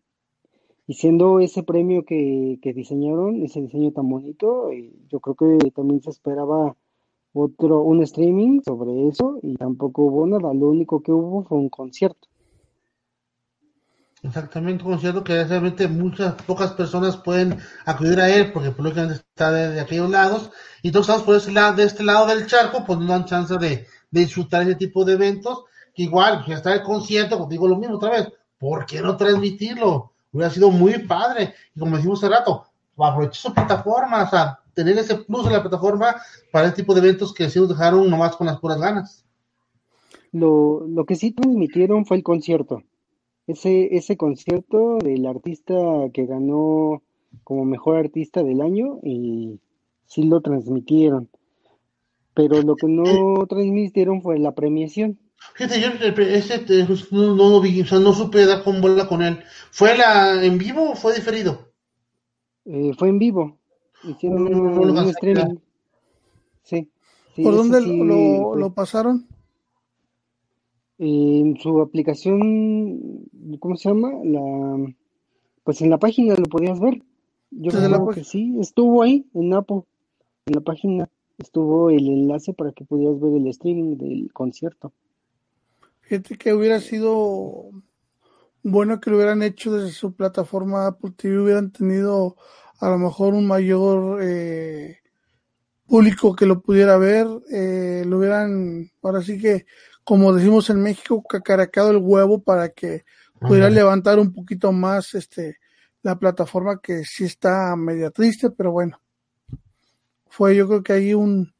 [0.91, 6.01] y siendo ese premio que, diseñaron, ese diseño tan bonito, eh, yo creo que también
[6.01, 6.75] se esperaba
[7.33, 11.69] otro, un streaming sobre eso y tampoco hubo nada, lo único que hubo fue un
[11.69, 12.27] concierto.
[14.23, 18.93] Exactamente, un concierto que realmente muchas, pocas personas pueden acudir a él porque por lo
[18.93, 20.51] que está de, aquellos lados.
[20.83, 23.57] Y todos estamos por ese lado, de este lado del charco, pues no dan chance
[23.57, 25.63] de, disfrutar ese tipo de eventos,
[25.93, 29.17] que igual, ya está el concierto, pues digo lo mismo otra vez, ¿por qué no
[29.17, 30.11] transmitirlo?
[30.31, 31.53] hubiera sido muy padre.
[31.75, 32.65] Y como decimos hace rato,
[32.97, 36.15] aprovechar su plataforma, o sea, tener ese plus en la plataforma
[36.51, 39.25] para este tipo de eventos que sí nos dejaron nomás con las puras ganas.
[40.31, 42.83] Lo, lo que sí transmitieron fue el concierto.
[43.47, 45.75] Ese, ese concierto del artista
[46.13, 47.01] que ganó
[47.43, 49.59] como mejor artista del año y
[50.05, 51.29] sí lo transmitieron.
[52.33, 55.19] Pero lo que no transmitieron fue la premiación.
[55.55, 55.89] Fíjate, yo
[56.23, 56.65] ese
[57.11, 59.39] no, no, vi, o sea, no supe dar con bola con él.
[59.71, 61.71] ¿Fue la en vivo o fue diferido?
[62.65, 63.57] Eh, fue en vivo.
[64.03, 65.57] Hicieron un, streaming.
[66.63, 66.89] Sí,
[67.43, 69.27] ¿Por dónde lo, lo, pasaron?
[70.97, 73.27] En su aplicación,
[73.59, 74.11] ¿cómo se llama?
[74.23, 74.93] La,
[75.63, 77.01] pues en la página lo podías ver.
[77.51, 79.81] Yo creo que sí, estuvo ahí en Apple,
[80.45, 84.93] en la página estuvo el enlace para que pudieras ver el streaming del concierto.
[86.11, 87.69] Fíjate que hubiera sido
[88.63, 92.35] bueno que lo hubieran hecho desde su plataforma Apple TV, hubieran tenido
[92.81, 94.99] a lo mejor un mayor eh,
[95.85, 99.65] público que lo pudiera ver, eh, lo hubieran, ahora sí que,
[100.03, 103.05] como decimos en México, cacaracado el huevo para que
[103.39, 105.59] pudiera levantar un poquito más este
[106.01, 108.99] la plataforma que sí está media triste, pero bueno,
[110.27, 111.53] fue yo creo que ahí un,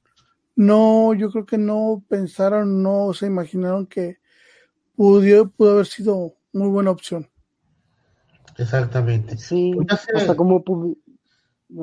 [0.58, 4.20] no, yo creo que no pensaron, no se imaginaron que
[5.02, 7.28] pudo, pudo haber sido muy buena opción.
[8.60, 9.36] Exactamente.
[9.36, 10.64] Sí, pues hasta como,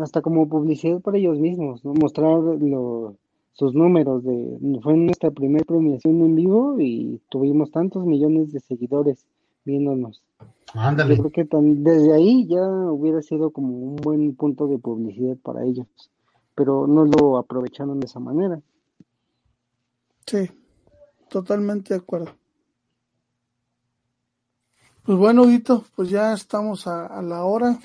[0.00, 1.94] hasta como publicidad para ellos mismos, ¿no?
[1.94, 2.38] mostrar
[3.54, 4.22] sus números.
[4.22, 9.26] de Fue nuestra primera premiación en vivo y tuvimos tantos millones de seguidores
[9.64, 10.22] viéndonos.
[10.74, 11.16] Ándale.
[11.16, 15.64] Yo creo que desde ahí ya hubiera sido como un buen punto de publicidad para
[15.64, 15.88] ellos,
[16.54, 18.60] pero no lo aprovecharon de esa manera.
[20.24, 20.48] Sí,
[21.28, 22.30] totalmente de acuerdo.
[25.09, 27.78] Pues bueno, Guito, pues ya estamos a, la hora.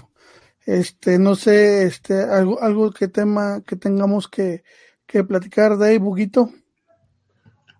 [0.65, 4.65] Este, no sé, este, algo, algo que tema que tengamos que,
[5.05, 6.49] que platicar de ahí, Buguito.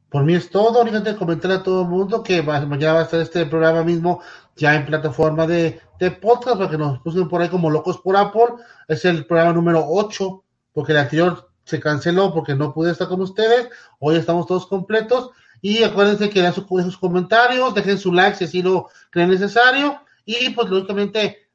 [0.10, 3.20] Por mí es todo, únicamente comentar a todo el mundo que mañana va a estar
[3.20, 4.22] este programa mismo
[4.56, 8.16] ya en plataforma de, de podcast, para que nos pusieron por ahí como locos por
[8.16, 8.64] Apple.
[8.88, 10.41] Es el programa número 8,
[10.72, 13.68] porque el anterior se canceló porque no pude estar con ustedes.
[14.00, 15.32] Hoy estamos todos completos.
[15.66, 19.97] Y acuérdense que den sus, comentarios, dejen su like si así lo creen necesario.
[20.26, 21.47] Y pues lógicamente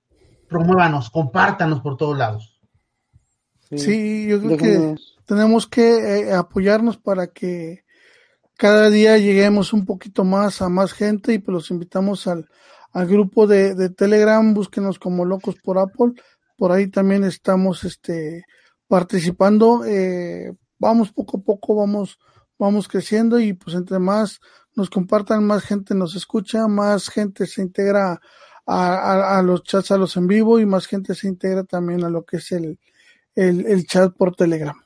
[0.48, 2.58] promuévanos, compártanos por todos lados.
[3.70, 4.94] Sí, yo creo que
[5.26, 7.84] tenemos que eh, apoyarnos para que
[8.56, 11.34] cada día lleguemos un poquito más a más gente.
[11.34, 12.48] Y pues los invitamos al,
[12.92, 16.14] al grupo de, de, Telegram, búsquenos como locos por Apple,
[16.56, 18.46] por ahí también estamos este
[18.86, 22.18] participando, eh, vamos poco a poco, vamos
[22.58, 24.40] vamos creciendo y pues entre más
[24.74, 28.20] nos compartan, más gente nos escucha, más gente se integra
[28.66, 32.24] a, los chats, a los en vivo y más gente se integra también a lo
[32.24, 32.78] que es el,
[33.34, 34.76] el, chat por Telegram.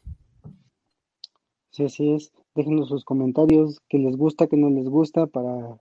[1.70, 2.32] Sí, así es.
[2.54, 5.80] Déjenos sus comentarios, que les gusta, que no les gusta, para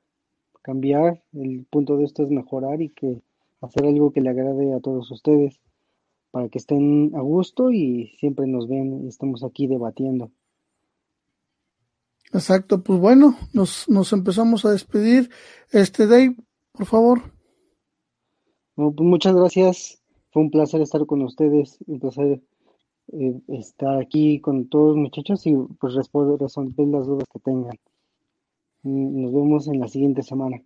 [0.62, 3.22] cambiar, el punto de esto es mejorar y que
[3.62, 5.60] hacer algo que le agrade a todos ustedes
[6.32, 10.32] para que estén a gusto y siempre nos ven y estamos aquí debatiendo.
[12.34, 15.30] Exacto, pues bueno, nos, nos empezamos a despedir.
[15.72, 16.36] Este Dave,
[16.72, 17.22] por favor.
[18.76, 20.02] pues muchas gracias,
[20.32, 22.42] fue un placer estar con ustedes, un placer
[23.14, 26.40] eh, estar aquí con todos los muchachos y pues resolver
[26.88, 27.78] las dudas que tengan.
[28.84, 30.62] Mm, nos vemos en la siguiente semana.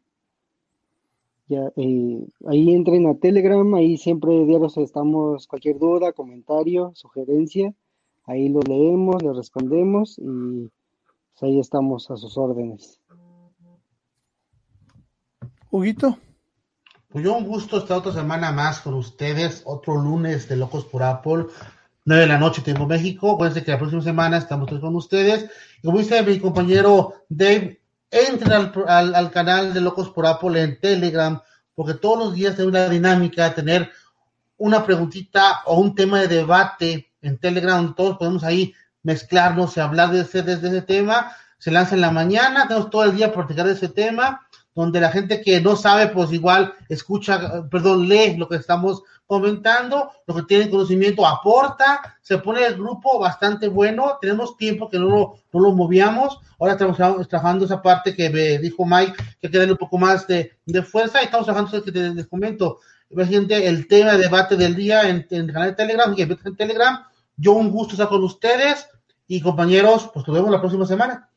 [1.47, 7.73] Ya, eh, ahí entren a Telegram, ahí siempre diarios estamos, cualquier duda, comentario, sugerencia,
[8.25, 10.71] ahí lo leemos, le respondemos y
[11.41, 12.99] ahí estamos a sus órdenes.
[15.69, 16.17] Huguito.
[17.09, 21.03] Pues yo un gusto estar otra semana más con ustedes, otro lunes de Locos por
[21.03, 21.45] Apple,
[22.05, 23.33] 9 de la noche, tiempo México.
[23.33, 25.49] Acuérdense que la próxima semana estamos con ustedes.
[25.81, 27.81] Y como dice mi compañero Dave,
[28.11, 28.51] entren
[28.87, 31.41] al, al, canal de Locos por Apple en Telegram,
[31.73, 33.89] porque todos los días hay una dinámica, tener
[34.57, 38.73] una preguntita o un tema de debate en Telegram, todos podemos ahí
[39.05, 41.31] mezclarnos y hablar de ese, de ese tema.
[41.57, 44.45] Se lanza en la mañana, tenemos todo el día para platicar de ese tema
[44.75, 50.11] donde la gente que no sabe, pues igual escucha, perdón, lee lo que estamos comentando,
[50.27, 55.05] lo que tiene conocimiento aporta, se pone el grupo bastante bueno, tenemos tiempo que no
[55.05, 56.97] lo, no lo movíamos, ahora estamos
[57.27, 60.51] trabajando esa parte que me dijo Mike, que queda un poco más de,
[60.83, 62.79] fuerza, y estamos trabajando eso que les comento,
[63.09, 67.05] el tema de debate del día en, el canal de Telegram, y en Telegram,
[67.37, 68.89] yo un gusto estar con ustedes,
[69.27, 71.29] y compañeros, pues nos vemos la próxima semana.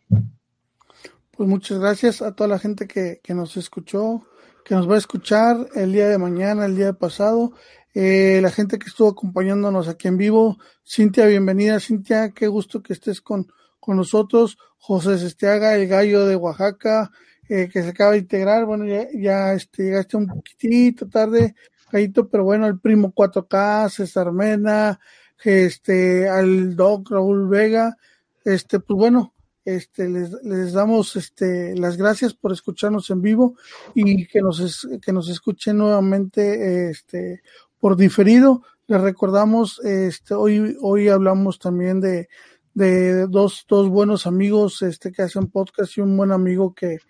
[1.31, 4.27] Pues muchas gracias a toda la gente que, que nos escuchó,
[4.65, 7.53] que nos va a escuchar el día de mañana, el día pasado,
[7.95, 10.59] eh, la gente que estuvo acompañándonos aquí en vivo.
[10.87, 14.59] Cintia, bienvenida, Cintia, qué gusto que estés con, con nosotros.
[14.77, 17.11] José Sestiaga, el gallo de Oaxaca,
[17.49, 18.67] eh, que se acaba de integrar.
[18.67, 21.55] Bueno, ya, ya este, llegaste un poquitito tarde,
[21.91, 25.01] gallito, pero bueno, el primo 4K, César Mena,
[25.45, 27.97] este, al doc Raúl Vega,
[28.45, 29.35] este, pues bueno,
[29.65, 33.57] este, les, les, damos este, las gracias por escucharnos en vivo
[33.95, 37.43] y que nos, que nos escuchen nuevamente este,
[37.79, 38.63] por diferido.
[38.87, 42.29] Les recordamos, este, hoy, hoy hablamos también de,
[42.73, 47.01] de dos, dos buenos amigos este, que hacen podcast y un buen amigo que,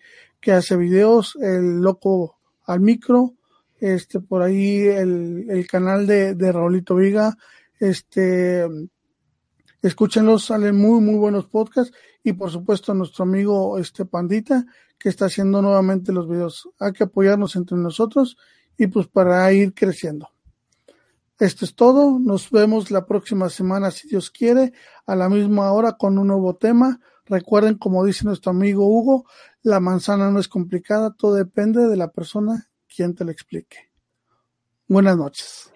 [0.40, 3.34] que hace videos, el loco al micro,
[3.78, 7.36] este, por ahí el, el canal de, de Raulito Viga,
[7.78, 8.66] este,
[9.82, 14.66] escúchenlos, salen muy, muy buenos podcasts y por supuesto nuestro amigo este Pandita
[14.98, 16.68] que está haciendo nuevamente los videos.
[16.78, 18.36] Hay que apoyarnos entre nosotros
[18.76, 20.28] y pues para ir creciendo.
[21.38, 22.18] Esto es todo.
[22.18, 24.72] Nos vemos la próxima semana, si Dios quiere,
[25.06, 27.00] a la misma hora con un nuevo tema.
[27.26, 29.24] Recuerden, como dice nuestro amigo Hugo,
[29.62, 33.92] la manzana no es complicada, todo depende de la persona quien te lo explique.
[34.88, 35.70] Buenas noches.